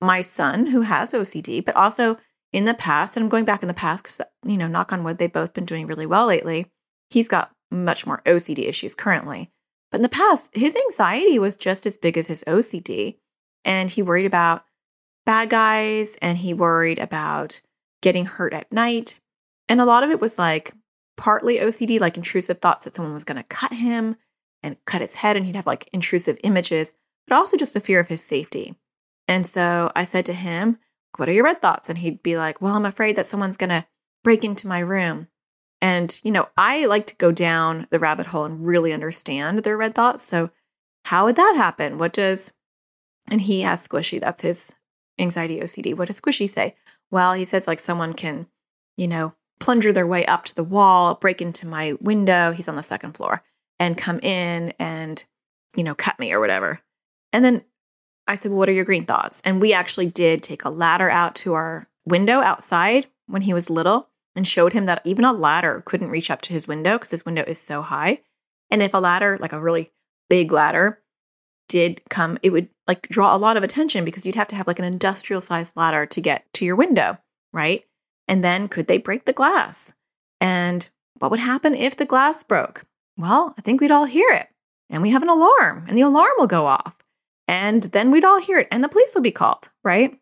[0.00, 2.16] My son, who has OCD, but also
[2.52, 5.04] in the past, and I'm going back in the past because, you know, knock on
[5.04, 6.66] wood, they've both been doing really well lately.
[7.10, 9.50] He's got much more OCD issues currently.
[9.90, 13.16] But in the past, his anxiety was just as big as his OCD.
[13.64, 14.64] And he worried about
[15.24, 17.60] bad guys and he worried about
[18.00, 19.18] getting hurt at night.
[19.68, 20.72] And a lot of it was like
[21.16, 24.16] partly OCD, like intrusive thoughts that someone was going to cut him
[24.62, 26.94] and cut his head and he'd have like intrusive images,
[27.26, 28.74] but also just a fear of his safety.
[29.28, 30.78] And so I said to him,
[31.16, 31.88] What are your red thoughts?
[31.88, 33.86] And he'd be like, Well, I'm afraid that someone's going to
[34.24, 35.28] break into my room.
[35.80, 39.76] And, you know, I like to go down the rabbit hole and really understand their
[39.76, 40.24] red thoughts.
[40.24, 40.50] So,
[41.04, 41.98] how would that happen?
[41.98, 42.52] What does,
[43.26, 44.76] and he has squishy, that's his
[45.18, 45.96] anxiety OCD.
[45.96, 46.76] What does squishy say?
[47.10, 48.46] Well, he says like someone can,
[48.96, 52.52] you know, plunger their way up to the wall, break into my window.
[52.52, 53.42] He's on the second floor
[53.80, 55.24] and come in and,
[55.76, 56.80] you know, cut me or whatever.
[57.32, 57.62] And then
[58.26, 59.42] I said, well, What are your green thoughts?
[59.44, 63.70] And we actually did take a ladder out to our window outside when he was
[63.70, 67.10] little and showed him that even a ladder couldn't reach up to his window because
[67.10, 68.18] his window is so high.
[68.70, 69.92] And if a ladder, like a really
[70.30, 71.00] big ladder,
[71.68, 74.66] did come, it would like draw a lot of attention because you'd have to have
[74.66, 77.18] like an industrial sized ladder to get to your window,
[77.52, 77.84] right?
[78.28, 79.94] And then could they break the glass?
[80.40, 82.82] And what would happen if the glass broke?
[83.16, 84.48] Well, I think we'd all hear it.
[84.90, 86.96] And we have an alarm, and the alarm will go off.
[87.52, 90.18] And then we'd all hear it, and the police will be called, right?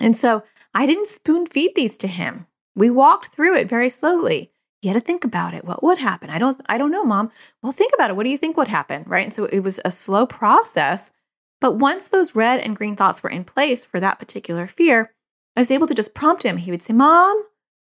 [0.00, 0.42] And so
[0.74, 2.46] I didn't spoon feed these to him.
[2.76, 4.52] We walked through it very slowly.
[4.82, 5.64] You had to think about it.
[5.64, 6.28] What would happen?
[6.28, 7.30] I don't I don't know, mom.
[7.62, 8.16] Well, think about it.
[8.16, 9.04] What do you think would happen?
[9.06, 9.24] Right.
[9.24, 11.10] And so it was a slow process.
[11.58, 15.10] But once those red and green thoughts were in place for that particular fear,
[15.56, 16.58] I was able to just prompt him.
[16.58, 17.42] He would say, Mom,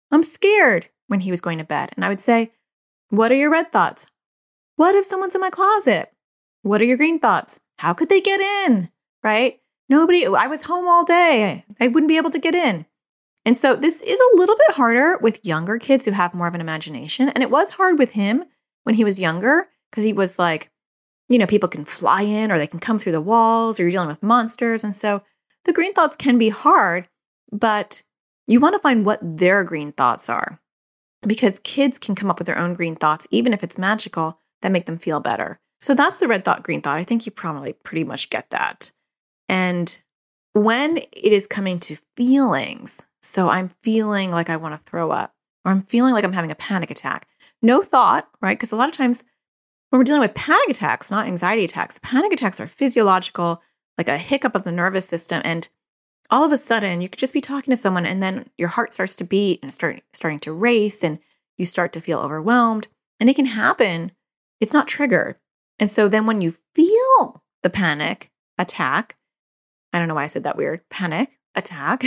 [0.09, 1.91] I'm scared when he was going to bed.
[1.95, 2.51] And I would say,
[3.09, 4.07] What are your red thoughts?
[4.75, 6.11] What if someone's in my closet?
[6.63, 7.59] What are your green thoughts?
[7.81, 8.91] How could they get in?
[9.23, 9.59] Right?
[9.89, 11.65] Nobody, I was home all day.
[11.79, 12.85] I wouldn't be able to get in.
[13.43, 16.53] And so this is a little bit harder with younger kids who have more of
[16.53, 17.29] an imagination.
[17.29, 18.43] And it was hard with him
[18.83, 20.69] when he was younger because he was like,
[21.27, 23.91] you know, people can fly in or they can come through the walls or you're
[23.91, 24.83] dealing with monsters.
[24.83, 25.23] And so
[25.65, 27.09] the green thoughts can be hard,
[27.51, 28.03] but
[28.45, 30.61] you want to find what their green thoughts are
[31.25, 34.71] because kids can come up with their own green thoughts, even if it's magical, that
[34.71, 35.59] make them feel better.
[35.81, 36.99] So that's the red thought, green thought.
[36.99, 38.91] I think you probably pretty much get that.
[39.49, 39.99] And
[40.53, 45.33] when it is coming to feelings, so I'm feeling like I want to throw up,
[45.65, 47.27] or I'm feeling like I'm having a panic attack.
[47.61, 48.57] No thought, right?
[48.57, 49.23] Because a lot of times
[49.89, 53.61] when we're dealing with panic attacks, not anxiety attacks, panic attacks are physiological,
[53.97, 55.41] like a hiccup of the nervous system.
[55.43, 55.67] And
[56.29, 58.93] all of a sudden, you could just be talking to someone, and then your heart
[58.93, 61.19] starts to beat and start starting to race, and
[61.57, 62.87] you start to feel overwhelmed.
[63.19, 64.11] And it can happen.
[64.59, 65.35] It's not triggered.
[65.81, 69.17] And so then when you feel the panic attack,
[69.91, 72.05] I don't know why I said that weird panic attack.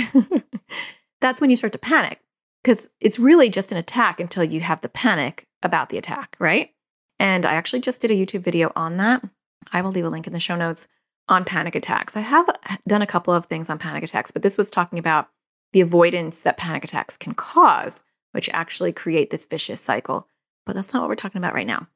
[1.21, 2.21] that's when you start to panic
[2.63, 6.71] because it's really just an attack until you have the panic about the attack, right?
[7.19, 9.23] And I actually just did a YouTube video on that.
[9.73, 10.87] I will leave a link in the show notes
[11.29, 12.17] on panic attacks.
[12.17, 14.99] I have uh, done a couple of things on panic attacks, but this was talking
[14.99, 15.29] about
[15.73, 20.29] the avoidance that panic attacks can cause, which actually create this vicious cycle.
[20.65, 21.89] But that's not what we're talking about right now.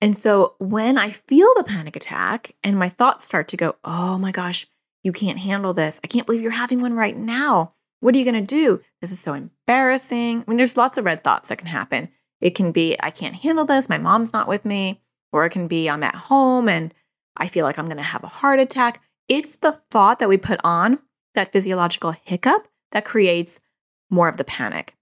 [0.00, 4.18] And so when I feel the panic attack and my thoughts start to go, oh
[4.18, 4.66] my gosh,
[5.02, 6.00] you can't handle this.
[6.04, 7.72] I can't believe you're having one right now.
[8.00, 8.80] What are you going to do?
[9.00, 10.42] This is so embarrassing.
[10.42, 12.08] I mean, there's lots of red thoughts that can happen.
[12.40, 13.88] It can be, I can't handle this.
[13.88, 15.00] My mom's not with me.
[15.32, 16.94] Or it can be, I'm at home and
[17.36, 19.02] I feel like I'm going to have a heart attack.
[19.28, 20.98] It's the thought that we put on
[21.34, 23.60] that physiological hiccup that creates
[24.10, 24.94] more of the panic.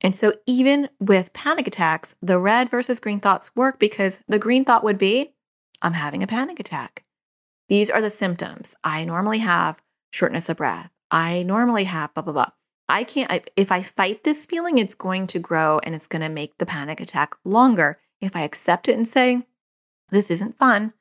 [0.00, 4.64] And so, even with panic attacks, the red versus green thoughts work because the green
[4.64, 5.34] thought would be,
[5.82, 7.04] I'm having a panic attack.
[7.68, 8.76] These are the symptoms.
[8.82, 10.90] I normally have shortness of breath.
[11.10, 12.50] I normally have blah, blah, blah.
[12.88, 16.22] I can't, I, if I fight this feeling, it's going to grow and it's going
[16.22, 17.98] to make the panic attack longer.
[18.20, 19.46] If I accept it and say,
[20.10, 20.92] this isn't fun,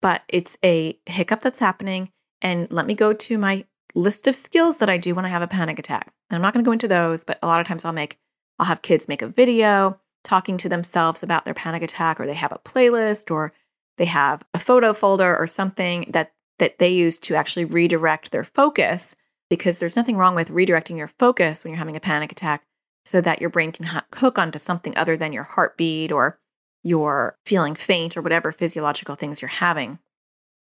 [0.00, 4.78] but it's a hiccup that's happening, and let me go to my list of skills
[4.78, 6.12] that I do when I have a panic attack.
[6.30, 8.18] And I'm not going to go into those, but a lot of times I'll make,
[8.58, 12.34] I'll have kids make a video talking to themselves about their panic attack, or they
[12.34, 13.52] have a playlist, or
[13.96, 18.44] they have a photo folder or something that that they use to actually redirect their
[18.44, 19.14] focus
[19.48, 22.64] because there's nothing wrong with redirecting your focus when you're having a panic attack
[23.04, 26.38] so that your brain can hook onto something other than your heartbeat or
[26.82, 29.98] your feeling faint or whatever physiological things you're having.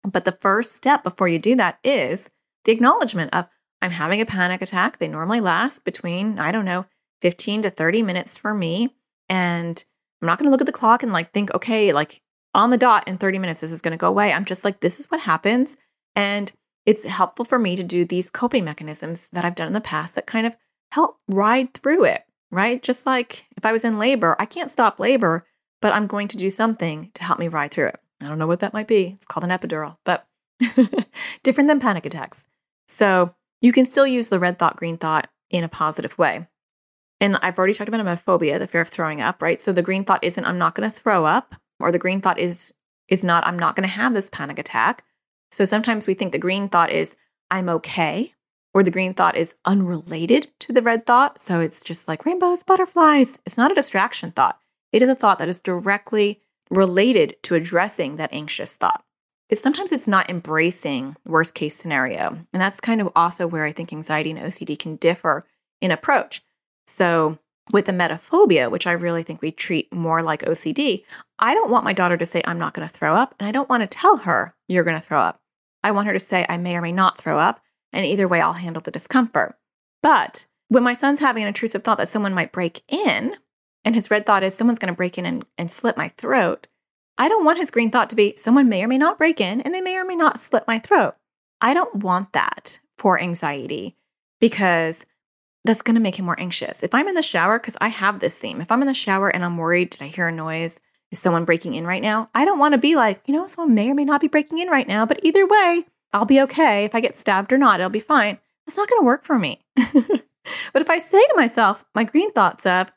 [0.04, 2.30] But the first step before you do that is
[2.66, 3.48] the acknowledgement of
[3.82, 4.98] I'm having a panic attack.
[4.98, 6.86] They normally last between, I don't know,
[7.26, 8.96] 15 to 30 minutes for me.
[9.30, 9.84] And
[10.22, 12.22] I'm not going to look at the clock and like think, okay, like
[12.54, 14.32] on the dot in 30 minutes, this is going to go away.
[14.32, 15.76] I'm just like, this is what happens.
[16.16, 16.52] And
[16.86, 20.14] it's helpful for me to do these coping mechanisms that I've done in the past
[20.14, 20.56] that kind of
[20.92, 22.84] help ride through it, right?
[22.84, 25.48] Just like if I was in labor, I can't stop labor,
[25.82, 28.00] but I'm going to do something to help me ride through it.
[28.22, 29.14] I don't know what that might be.
[29.16, 30.28] It's called an epidural, but
[31.42, 32.46] different than panic attacks.
[32.88, 36.46] So you can still use the red thought, green thought in a positive way.
[37.22, 39.62] And I've already talked about emetophobia, the fear of throwing up, right?
[39.62, 42.40] So the green thought isn't I'm not going to throw up, or the green thought
[42.40, 42.74] is
[43.08, 45.04] is not I'm not going to have this panic attack.
[45.52, 47.16] So sometimes we think the green thought is
[47.52, 48.34] I'm okay,
[48.74, 51.42] or the green thought is unrelated to the red thought.
[51.42, 53.40] So it's just like rainbows, butterflies.
[53.46, 54.60] It's not a distraction thought.
[54.92, 59.04] It is a thought that is directly related to addressing that anxious thought.
[59.50, 62.38] It's sometimes it's not embracing worst case scenario.
[62.52, 65.44] And that's kind of also where I think anxiety and OCD can differ
[65.82, 66.42] in approach.
[66.86, 67.38] So
[67.72, 71.04] with the emetophobia, which I really think we treat more like OCD,
[71.40, 73.36] I don't want my daughter to say, I'm not going to throw up.
[73.40, 75.40] And I don't want to tell her, you're going to throw up.
[75.84, 77.62] I want her to say, I may or may not throw up.
[77.92, 79.56] And either way, I'll handle the discomfort.
[80.04, 83.36] But when my son's having an intrusive thought that someone might break in,
[83.84, 86.68] and his red thought is someone's going to break in and, and slit my throat,
[87.18, 89.62] I don't want his green thought to be someone may or may not break in
[89.62, 91.16] and they may or may not slit my throat.
[91.62, 93.96] I don't want that for anxiety
[94.42, 95.06] because
[95.66, 96.84] that's going to make him more anxious.
[96.84, 99.30] If I'm in the shower, because I have this theme, if I'm in the shower
[99.30, 100.80] and I'm worried, did I hear a noise?
[101.12, 102.30] Is someone breaking in right now?
[102.34, 104.60] I don't want to be like, you know, someone may or may not be breaking
[104.60, 106.86] in right now, but either way, I'll be okay.
[106.86, 108.38] If I get stabbed or not, it'll be fine.
[108.66, 109.62] That's not going to work for me.
[109.76, 112.92] but if I say to myself, my green thoughts of,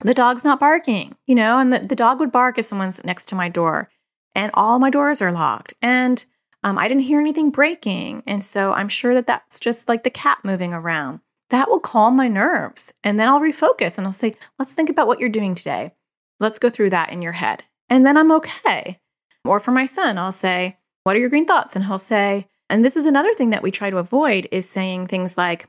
[0.00, 3.26] the dog's not barking, you know, and the, the dog would bark if someone's next
[3.26, 3.88] to my door,
[4.36, 5.74] and all my doors are locked.
[5.82, 6.24] And
[6.62, 8.22] um, I didn't hear anything breaking.
[8.26, 11.20] And so I'm sure that that's just like the cat moving around.
[11.50, 12.92] That will calm my nerves.
[13.02, 15.92] And then I'll refocus and I'll say, let's think about what you're doing today.
[16.40, 17.64] Let's go through that in your head.
[17.88, 19.00] And then I'm okay.
[19.44, 21.74] Or for my son, I'll say, what are your green thoughts?
[21.74, 25.06] And he'll say, and this is another thing that we try to avoid is saying
[25.06, 25.66] things like,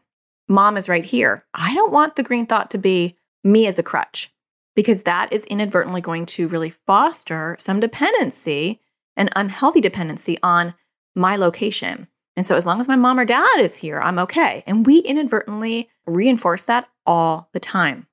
[0.49, 1.45] mom is right here.
[1.53, 4.29] I don't want the green thought to be, me as a crutch,
[4.75, 8.81] because that is inadvertently going to really foster some dependency,
[9.15, 10.73] an unhealthy dependency on
[11.15, 12.07] my location.
[12.39, 14.63] And so, as long as my mom or dad is here, I'm okay.
[14.65, 18.07] And we inadvertently reinforce that all the time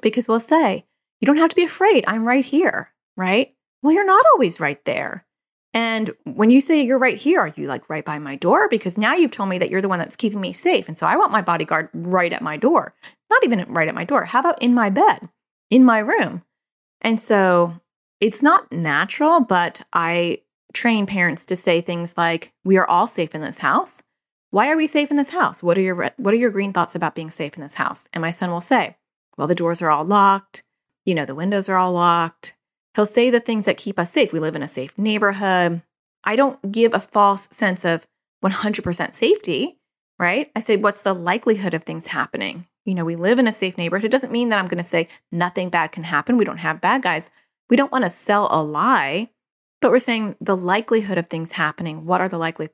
[0.00, 0.86] because we'll say,
[1.20, 2.02] You don't have to be afraid.
[2.06, 3.54] I'm right here, right?
[3.82, 5.26] Well, you're not always right there.
[5.74, 8.70] And when you say you're right here, are you like right by my door?
[8.70, 10.88] Because now you've told me that you're the one that's keeping me safe.
[10.88, 12.94] And so I want my bodyguard right at my door,
[13.28, 14.24] not even right at my door.
[14.24, 15.28] How about in my bed,
[15.68, 16.42] in my room?
[17.02, 17.78] And so
[18.18, 20.40] it's not natural, but I
[20.72, 24.02] train parents to say things like, "We are all safe in this house."
[24.50, 25.62] Why are we safe in this house?
[25.62, 28.08] What are your what are your green thoughts about being safe in this house?
[28.12, 28.96] And my son will say,
[29.36, 30.62] "Well, the doors are all locked.
[31.04, 32.54] You know, the windows are all locked.
[32.94, 34.32] He'll say the things that keep us safe.
[34.32, 35.82] We live in a safe neighborhood.
[36.24, 38.06] I don't give a false sense of
[38.42, 39.78] 100% safety,
[40.18, 40.50] right?
[40.56, 42.66] I say, what's the likelihood of things happening?
[42.84, 44.06] You know, we live in a safe neighborhood.
[44.06, 46.38] It doesn't mean that I'm going to say nothing bad can happen.
[46.38, 47.30] We don't have bad guys.
[47.70, 49.30] We don't want to sell a lie,
[49.80, 52.04] but we're saying the likelihood of things happening.
[52.04, 52.68] What are the likely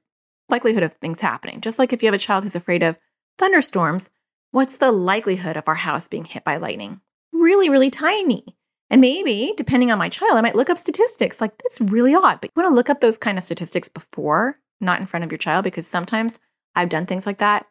[0.48, 1.60] likelihood of things happening?
[1.60, 2.98] Just like if you have a child who's afraid of
[3.38, 4.10] thunderstorms,
[4.50, 7.00] what's the likelihood of our house being hit by lightning?
[7.32, 8.44] Really, really tiny.
[8.90, 11.40] And maybe, depending on my child, I might look up statistics.
[11.40, 12.40] Like, that's really odd.
[12.40, 15.32] But you want to look up those kind of statistics before, not in front of
[15.32, 16.38] your child, because sometimes
[16.76, 17.66] I've done things like that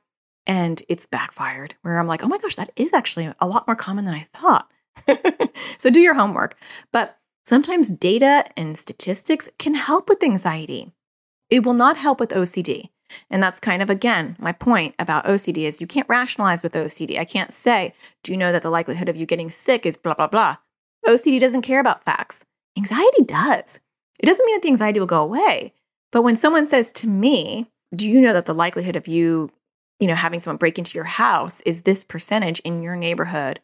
[0.45, 3.75] and it's backfired where I'm like, oh my gosh, that is actually a lot more
[3.75, 4.69] common than I thought.
[5.77, 6.57] so do your homework.
[6.91, 10.91] But sometimes data and statistics can help with anxiety.
[11.49, 12.89] It will not help with OCD.
[13.29, 17.19] And that's kind of, again, my point about OCD is you can't rationalize with OCD.
[17.19, 20.15] I can't say, do you know that the likelihood of you getting sick is blah,
[20.15, 20.57] blah, blah.
[21.05, 22.45] OCD doesn't care about facts.
[22.77, 23.79] Anxiety does.
[24.19, 25.73] It doesn't mean that the anxiety will go away.
[26.11, 29.51] But when someone says to me, Do you know that the likelihood of you,
[29.99, 33.59] you know, having someone break into your house is this percentage in your neighborhood?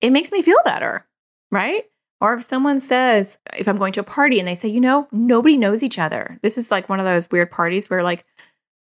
[0.00, 1.06] It makes me feel better,
[1.50, 1.84] right?
[2.20, 5.06] Or if someone says, if I'm going to a party and they say, you know,
[5.12, 6.38] nobody knows each other.
[6.42, 8.24] This is like one of those weird parties where like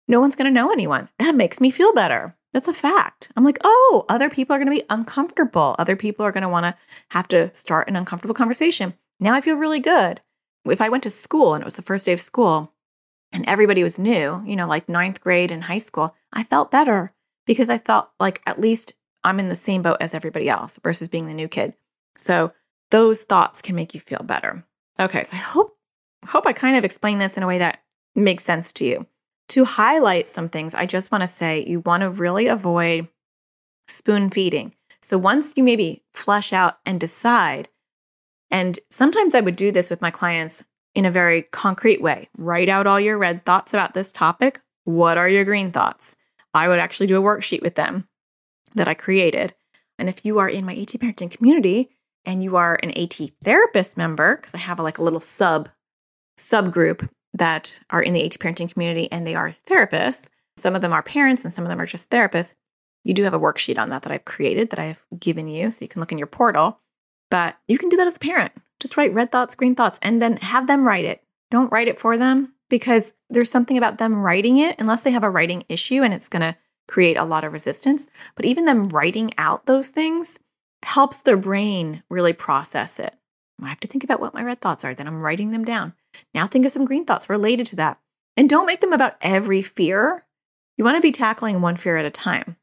[0.08, 1.10] no one's going to know anyone.
[1.20, 2.36] That makes me feel better.
[2.54, 3.30] That's a fact.
[3.36, 5.76] I'm like, oh, other people are going to be uncomfortable.
[5.78, 6.76] Other people are going to want to
[7.10, 8.94] have to start an uncomfortable conversation.
[9.20, 10.22] Now I feel really good.
[10.66, 12.74] If I went to school and it was the first day of school
[13.32, 17.14] and everybody was new, you know, like ninth grade and high school, I felt better
[17.46, 21.10] because I felt like at least I'm in the same boat as everybody else versus
[21.10, 21.74] being the new kid.
[22.16, 22.52] So
[22.92, 24.64] those thoughts can make you feel better.
[25.00, 25.78] Okay, so I hope
[26.26, 27.80] hope I kind of explained this in a way that
[28.16, 29.06] makes sense to you
[29.50, 33.08] to highlight some things, I just want to say you want to really avoid
[33.88, 34.74] spoon feeding.
[35.02, 37.70] So once you maybe flush out and decide,
[38.52, 40.64] and sometimes I would do this with my clients
[40.96, 44.60] in a very concrete way write out all your red thoughts about this topic.
[44.86, 46.16] What are your green thoughts?
[46.54, 48.08] I would actually do a worksheet with them
[48.76, 49.54] that I created.
[50.00, 51.90] And if you are in my AT parenting community
[52.28, 55.70] and you are an AT therapist member, because I have a, like a little sub
[56.38, 60.92] subgroup that are in the AT parenting community and they are therapists, Some of them
[60.92, 62.56] are parents and some of them are just therapists.
[63.04, 65.86] You do have a worksheet on that that I've created that I've given you so
[65.86, 66.80] you can look in your portal.
[67.30, 68.52] But you can do that as a parent.
[68.80, 71.24] Just write red thoughts, green thoughts, and then have them write it.
[71.52, 75.24] Don't write it for them because there's something about them writing it, unless they have
[75.24, 76.58] a writing issue and it's going to
[76.88, 78.08] create a lot of resistance.
[78.36, 80.40] But even them writing out those things
[80.84, 83.14] helps their brain really process it.
[83.62, 85.94] I have to think about what my red thoughts are, then I'm writing them down.
[86.34, 88.00] Now think of some green thoughts related to that.
[88.36, 90.24] And don't make them about every fear.
[90.78, 92.56] You want to be tackling one fear at a time.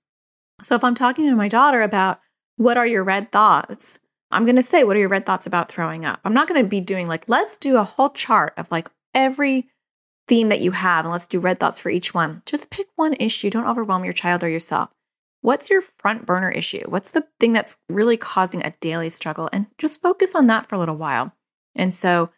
[0.63, 2.21] So if I'm talking to my daughter about
[2.57, 3.99] what are your red thoughts,
[4.31, 6.21] I'm going to say, what are your red thoughts about throwing up?
[6.25, 9.69] I'm not going to be doing like, let's do a whole chart of like every
[10.29, 12.43] theme that you have and let's do red thoughts for each one.
[12.47, 13.51] Just pick one issue.
[13.51, 14.91] Don't overwhelm your child or yourself.
[15.45, 16.81] What's your front burner issue?
[16.87, 19.51] What's the thing that's really causing a daily struggle?
[19.53, 21.35] And just focus on that for a little while.
[21.77, 22.31] And so,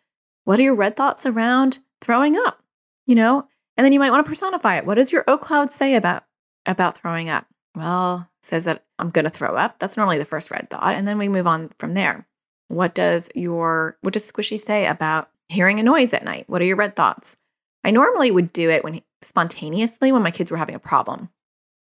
[0.42, 2.60] what are your red thoughts around throwing up?
[3.06, 3.46] You know,
[3.76, 4.86] and then you might want to personify it.
[4.86, 6.24] What does your O cloud say about
[6.66, 7.46] about throwing up?
[7.76, 9.78] Well, says that I'm going to throw up.
[9.78, 12.26] That's normally the first red thought, and then we move on from there.
[12.66, 16.46] What does your what does Squishy say about hearing a noise at night?
[16.48, 17.36] What are your red thoughts?
[17.84, 21.28] I normally would do it when spontaneously when my kids were having a problem.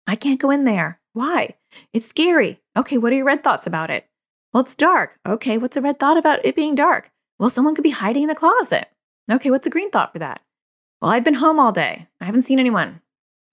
[0.07, 1.01] I can't go in there.
[1.13, 1.55] Why?
[1.93, 2.61] It's scary.
[2.77, 4.07] Okay, what are your red thoughts about it?
[4.53, 5.19] Well, it's dark.
[5.27, 7.11] Okay, what's a red thought about it being dark?
[7.39, 8.89] Well, someone could be hiding in the closet.
[9.31, 10.41] Okay, what's a green thought for that?
[11.01, 12.07] Well, I've been home all day.
[12.21, 13.01] I haven't seen anyone.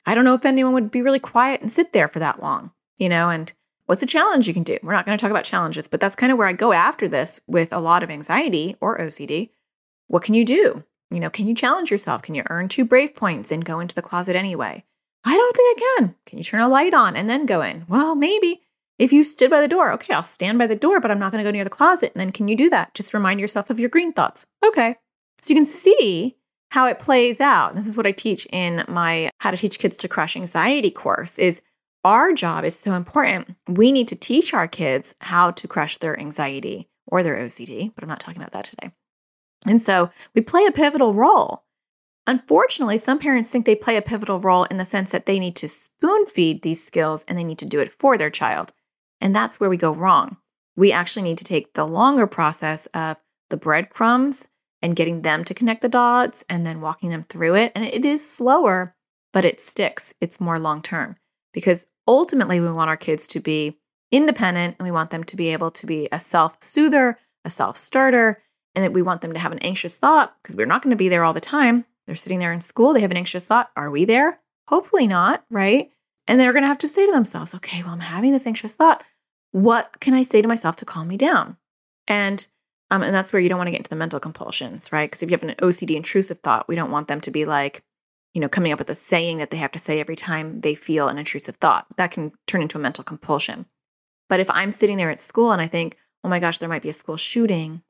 [0.05, 2.71] I don't know if anyone would be really quiet and sit there for that long,
[2.97, 3.51] you know, and
[3.85, 4.77] what's a challenge you can do?
[4.81, 7.07] We're not going to talk about challenges, but that's kind of where I go after
[7.07, 9.49] this with a lot of anxiety or OCD.
[10.07, 10.83] What can you do?
[11.09, 12.21] You know, can you challenge yourself?
[12.21, 14.83] Can you earn two brave points and go into the closet anyway?
[15.23, 16.15] I don't think I can.
[16.25, 17.85] Can you turn a light on and then go in?
[17.87, 18.61] Well, maybe.
[18.99, 21.31] If you stood by the door, okay, I'll stand by the door, but I'm not
[21.31, 22.11] going to go near the closet.
[22.13, 22.93] And then can you do that?
[22.93, 24.45] Just remind yourself of your green thoughts.
[24.63, 24.95] Okay.
[25.41, 26.35] So you can see
[26.69, 27.75] how it plays out.
[27.75, 31.39] This is what I teach in my How to Teach Kids to Crush Anxiety course
[31.39, 31.61] is
[32.03, 33.55] our job is so important.
[33.67, 38.03] We need to teach our kids how to crush their anxiety or their OCD, but
[38.03, 38.91] I'm not talking about that today.
[39.67, 41.63] And so we play a pivotal role.
[42.27, 45.55] Unfortunately, some parents think they play a pivotal role in the sense that they need
[45.55, 48.73] to spoon feed these skills and they need to do it for their child.
[49.19, 50.37] And that's where we go wrong.
[50.75, 53.17] We actually need to take the longer process of
[53.49, 54.47] the breadcrumbs
[54.81, 57.71] and getting them to connect the dots and then walking them through it.
[57.75, 58.95] And it is slower,
[59.33, 60.13] but it sticks.
[60.21, 61.17] It's more long term
[61.53, 63.77] because ultimately we want our kids to be
[64.11, 67.77] independent and we want them to be able to be a self soother, a self
[67.77, 68.41] starter,
[68.75, 70.97] and that we want them to have an anxious thought because we're not going to
[70.97, 71.85] be there all the time.
[72.11, 73.71] They're sitting there in school, they have an anxious thought.
[73.77, 74.37] Are we there?
[74.67, 75.89] Hopefully not, right?
[76.27, 78.75] And they're going to have to say to themselves, okay, well, I'm having this anxious
[78.75, 79.01] thought.
[79.53, 81.55] What can I say to myself to calm me down?
[82.09, 82.45] And
[82.89, 85.09] um, and that's where you don't want to get into the mental compulsions, right?
[85.09, 87.81] Because if you have an OCD intrusive thought, we don't want them to be like,
[88.33, 90.75] you know, coming up with a saying that they have to say every time they
[90.75, 91.85] feel an intrusive thought.
[91.95, 93.67] That can turn into a mental compulsion.
[94.27, 95.95] But if I'm sitting there at school and I think,
[96.25, 97.81] oh my gosh, there might be a school shooting,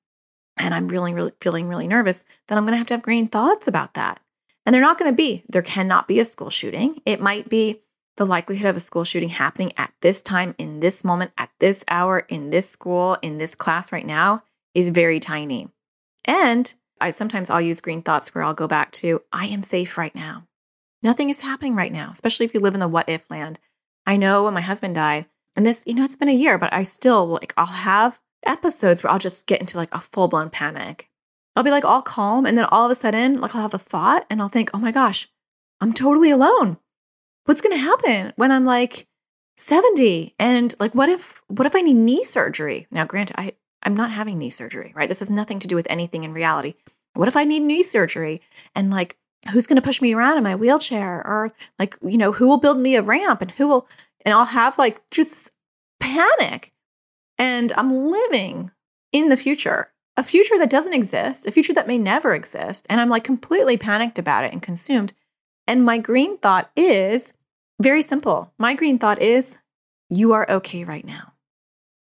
[0.62, 3.28] and I'm really, really feeling really nervous, then I'm going to have to have green
[3.28, 4.20] thoughts about that.
[4.66, 5.43] And they're not going to be.
[5.49, 7.01] There cannot be a school shooting.
[7.05, 7.82] It might be
[8.18, 11.84] the likelihood of a school shooting happening at this time, in this moment, at this
[11.88, 14.43] hour, in this school, in this class right now
[14.76, 15.68] is very tiny.
[16.26, 19.97] And I sometimes I'll use green thoughts where I'll go back to I am safe
[19.97, 20.45] right now.
[21.01, 23.59] Nothing is happening right now, especially if you live in the what if land.
[24.05, 26.74] I know when my husband died, and this, you know, it's been a year, but
[26.74, 31.10] I still like I'll have episodes where I'll just get into like a full-blown panic.
[31.56, 33.80] I'll be like all calm and then all of a sudden like I'll have a
[33.80, 35.30] thought and I'll think, "Oh my gosh,
[35.82, 36.78] I'm totally alone.
[37.46, 39.08] What's going to happen when I'm like
[39.58, 43.96] 70 and like what if what if I need knee surgery?" Now granted, I I'm
[43.96, 45.10] not having knee surgery, right?
[45.10, 46.76] This has nothing to do with anything in reality.
[47.14, 48.42] What if I need knee surgery?
[48.76, 49.18] And like,
[49.52, 51.26] who's going to push me around in my wheelchair?
[51.26, 53.88] Or like, you know, who will build me a ramp and who will,
[54.24, 55.52] and I'll have like just
[56.00, 56.71] panic.
[57.42, 58.70] And I'm living
[59.12, 62.86] in the future, a future that doesn't exist, a future that may never exist.
[62.88, 65.14] And I'm like completely panicked about it and consumed.
[65.66, 67.34] And my green thought is
[67.82, 68.54] very simple.
[68.60, 69.58] My green thought is,
[70.08, 71.34] you are okay right now.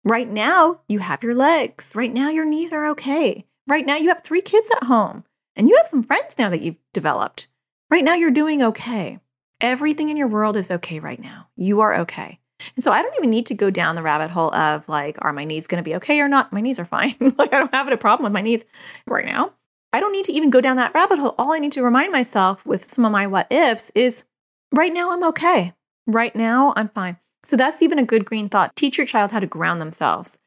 [0.03, 1.93] Right now, you have your legs.
[1.95, 3.45] Right now, your knees are okay.
[3.69, 5.23] Right now, you have three kids at home
[5.55, 7.47] and you have some friends now that you've developed.
[7.89, 9.21] Right now, you're doing okay.
[9.61, 11.47] Everything in your world is okay right now.
[11.55, 12.41] You are okay.
[12.77, 15.33] And so I don't even need to go down the rabbit hole of like, are
[15.33, 16.53] my knees going to be okay or not?
[16.53, 17.17] My knees are fine.
[17.39, 18.65] like, I don't have a problem with my knees
[19.07, 19.53] right now.
[19.93, 21.35] I don't need to even go down that rabbit hole.
[21.39, 24.25] All I need to remind myself with some of my what ifs is
[24.73, 25.75] right now, I'm okay.
[26.07, 27.17] Right now, I'm fine.
[27.43, 28.77] So that's even a good green thought.
[28.77, 30.39] Teach your child how to ground themselves.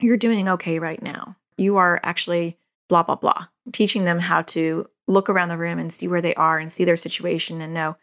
[0.00, 1.36] You're doing okay right now.
[1.56, 2.58] You are actually
[2.88, 3.46] blah, blah, blah.
[3.72, 6.84] Teaching them how to look around the room and see where they are and see
[6.84, 7.96] their situation and know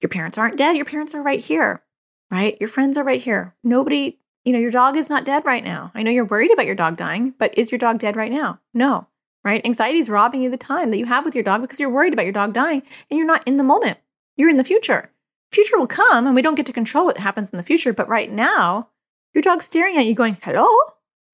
[0.00, 0.76] Your parents aren't dead.
[0.76, 1.82] Your parents are right here,
[2.30, 2.56] right?
[2.60, 3.54] Your friends are right here.
[3.64, 5.90] Nobody, you know, your dog is not dead right now.
[5.94, 8.60] I know you're worried about your dog dying, but is your dog dead right now?
[8.74, 9.06] No,
[9.44, 9.64] right?
[9.64, 12.12] Anxiety is robbing you the time that you have with your dog because you're worried
[12.12, 13.98] about your dog dying and you're not in the moment.
[14.36, 15.10] You're in the future.
[15.52, 17.92] Future will come and we don't get to control what happens in the future.
[17.92, 18.88] But right now,
[19.34, 20.66] your dog's staring at you going, Hello?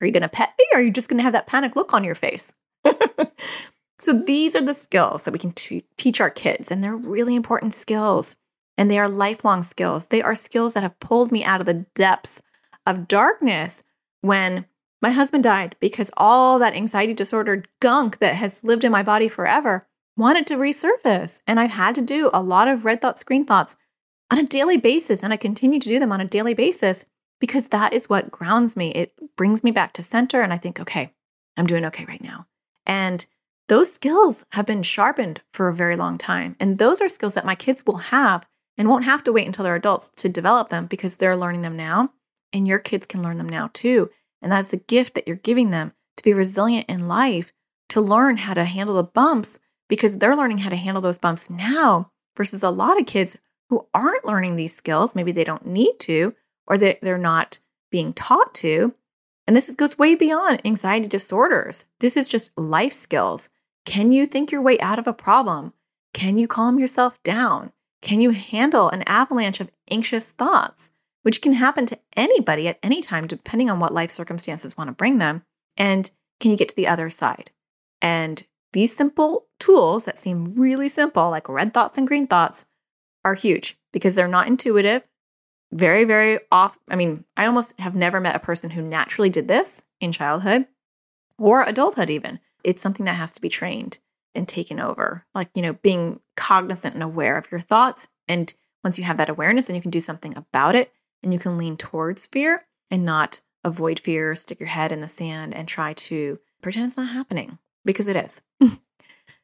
[0.00, 1.76] Are you going to pet me or are you just going to have that panic
[1.76, 2.52] look on your face?
[3.98, 7.34] so these are the skills that we can t- teach our kids, and they're really
[7.34, 8.36] important skills.
[8.78, 10.08] And they are lifelong skills.
[10.08, 12.42] They are skills that have pulled me out of the depths
[12.86, 13.84] of darkness
[14.20, 14.66] when
[15.02, 19.28] my husband died because all that anxiety disordered gunk that has lived in my body
[19.28, 21.42] forever wanted to resurface.
[21.46, 23.76] And I've had to do a lot of red thoughts, green thoughts
[24.30, 25.22] on a daily basis.
[25.22, 27.04] And I continue to do them on a daily basis
[27.40, 28.90] because that is what grounds me.
[28.90, 30.40] It brings me back to center.
[30.40, 31.12] And I think, okay,
[31.56, 32.46] I'm doing okay right now.
[32.86, 33.26] And
[33.68, 36.56] those skills have been sharpened for a very long time.
[36.60, 38.46] And those are skills that my kids will have
[38.78, 41.76] and won't have to wait until they're adults to develop them because they're learning them
[41.76, 42.10] now.
[42.52, 44.10] And your kids can learn them now too.
[44.42, 47.52] And that's a gift that you're giving them to be resilient in life,
[47.90, 49.58] to learn how to handle the bumps
[49.88, 53.86] because they're learning how to handle those bumps now versus a lot of kids who
[53.94, 55.14] aren't learning these skills.
[55.14, 56.34] Maybe they don't need to,
[56.66, 57.58] or they, they're not
[57.90, 58.94] being taught to.
[59.46, 61.86] And this goes way beyond anxiety disorders.
[62.00, 63.48] This is just life skills.
[63.84, 65.72] Can you think your way out of a problem?
[66.12, 67.72] Can you calm yourself down?
[68.02, 70.90] Can you handle an avalanche of anxious thoughts,
[71.22, 74.92] which can happen to anybody at any time, depending on what life circumstances want to
[74.92, 75.42] bring them?
[75.76, 77.50] And can you get to the other side?
[78.00, 78.42] And
[78.72, 82.66] these simple tools that seem really simple, like red thoughts and green thoughts,
[83.24, 85.02] are huge because they're not intuitive.
[85.72, 86.78] Very, very off.
[86.88, 90.66] I mean, I almost have never met a person who naturally did this in childhood
[91.38, 92.38] or adulthood, even.
[92.62, 93.98] It's something that has to be trained
[94.36, 95.24] and taken over.
[95.34, 98.08] Like, you know, being cognizant and aware of your thoughts.
[98.28, 98.52] And
[98.84, 101.58] once you have that awareness, then you can do something about it and you can
[101.58, 105.92] lean towards fear and not avoid fear, stick your head in the sand and try
[105.94, 108.40] to pretend it's not happening because it is.
[108.62, 108.78] Mm.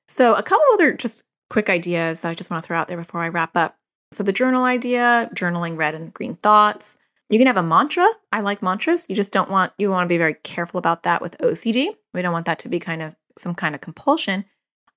[0.09, 2.97] so, a couple other just quick ideas that I just want to throw out there
[2.97, 3.77] before I wrap up.
[4.13, 6.99] So, the journal idea, journaling red and green thoughts.
[7.29, 8.07] You can have a mantra.
[8.31, 9.07] I like mantras.
[9.09, 11.89] You just don't want, you want to be very careful about that with OCD.
[12.13, 14.45] We don't want that to be kind of some kind of compulsion.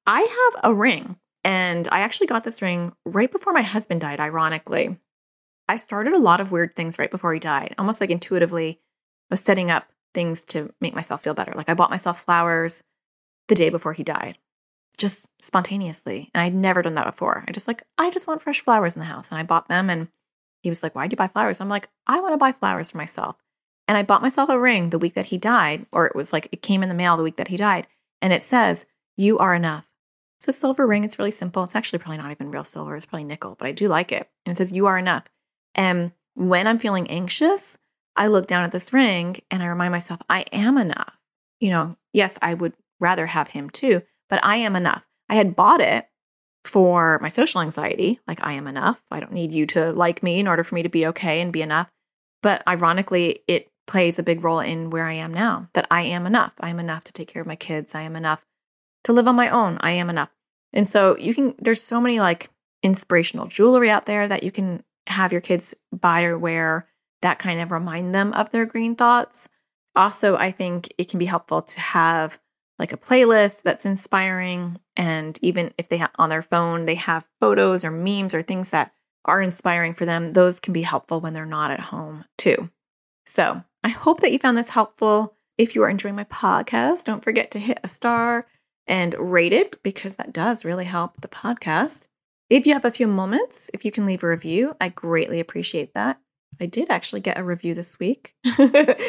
[0.06, 4.20] I have a ring, and I actually got this ring right before my husband died,
[4.20, 4.98] ironically.
[5.68, 8.80] I started a lot of weird things right before he died, almost like intuitively,
[9.32, 11.54] I was setting up things to make myself feel better.
[11.56, 12.84] Like I bought myself flowers
[13.48, 14.38] the day before he died
[14.98, 16.30] just spontaneously.
[16.34, 17.44] And I'd never done that before.
[17.48, 19.30] I just like, I just want fresh flowers in the house.
[19.30, 19.90] And I bought them.
[19.90, 20.08] And
[20.62, 21.62] he was like, Why'd you buy flowers?
[21.62, 23.36] I'm like, I want to buy flowers for myself.
[23.88, 26.50] And I bought myself a ring the week that he died, or it was like,
[26.52, 27.88] it came in the mail the week that he died.
[28.22, 28.86] And it says,
[29.16, 29.86] You are enough.
[30.46, 31.04] It's a silver ring.
[31.04, 31.64] It's really simple.
[31.64, 32.96] It's actually probably not even real silver.
[32.96, 34.30] It's probably nickel, but I do like it.
[34.46, 35.24] And it says, You are enough.
[35.74, 37.80] And when I'm feeling anxious,
[38.16, 41.18] I look down at this ring and I remind myself, I am enough.
[41.60, 45.08] You know, yes, I would rather have him too, but I am enough.
[45.30, 46.08] I had bought it
[46.64, 49.02] for my social anxiety, like I am enough.
[49.10, 51.52] I don't need you to like me in order for me to be okay and
[51.52, 51.90] be enough.
[52.44, 56.28] But ironically, it plays a big role in where I am now that I am
[56.28, 56.54] enough.
[56.60, 57.96] I am enough to take care of my kids.
[57.96, 58.46] I am enough
[59.06, 59.80] to live on my own.
[59.82, 60.30] I am enough.
[60.76, 62.50] And so you can, there's so many like
[62.84, 66.88] inspirational jewelry out there that you can have your kids buy or wear
[67.22, 69.50] that kind of remind them of their green thoughts.
[69.96, 72.38] Also, I think it can be helpful to have
[72.78, 74.78] like a playlist that's inspiring.
[74.98, 78.72] And even if they have on their phone, they have photos or memes or things
[78.72, 78.92] that
[79.24, 82.70] are inspiring for them, those can be helpful when they're not at home too.
[83.26, 85.34] So I hope that you found this helpful.
[85.58, 88.46] If you are enjoying my podcast, don't forget to hit a star
[88.88, 92.08] and rate it because that does really help the podcast.
[92.50, 95.94] If you have a few moments, if you can leave a review, I greatly appreciate
[95.94, 96.20] that.
[96.60, 98.36] I did actually get a review this week.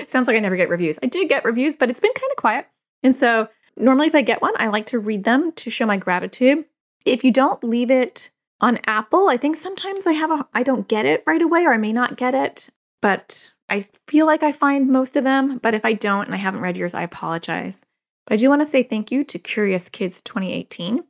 [0.07, 0.99] Sounds like I never get reviews.
[1.03, 2.67] I did get reviews, but it's been kind of quiet.
[3.03, 5.97] And so Normally, if I get one, I like to read them to show my
[5.97, 6.65] gratitude.
[7.05, 10.89] If you don't leave it on Apple, I think sometimes I have a I don't
[10.89, 12.71] get it right away or I may not get it,
[13.03, 16.39] but I feel like I find most of them, but if I don't and I
[16.39, 17.85] haven't read yours, I apologize.
[18.27, 21.05] But I do want to say thank you to Curious Kids 2018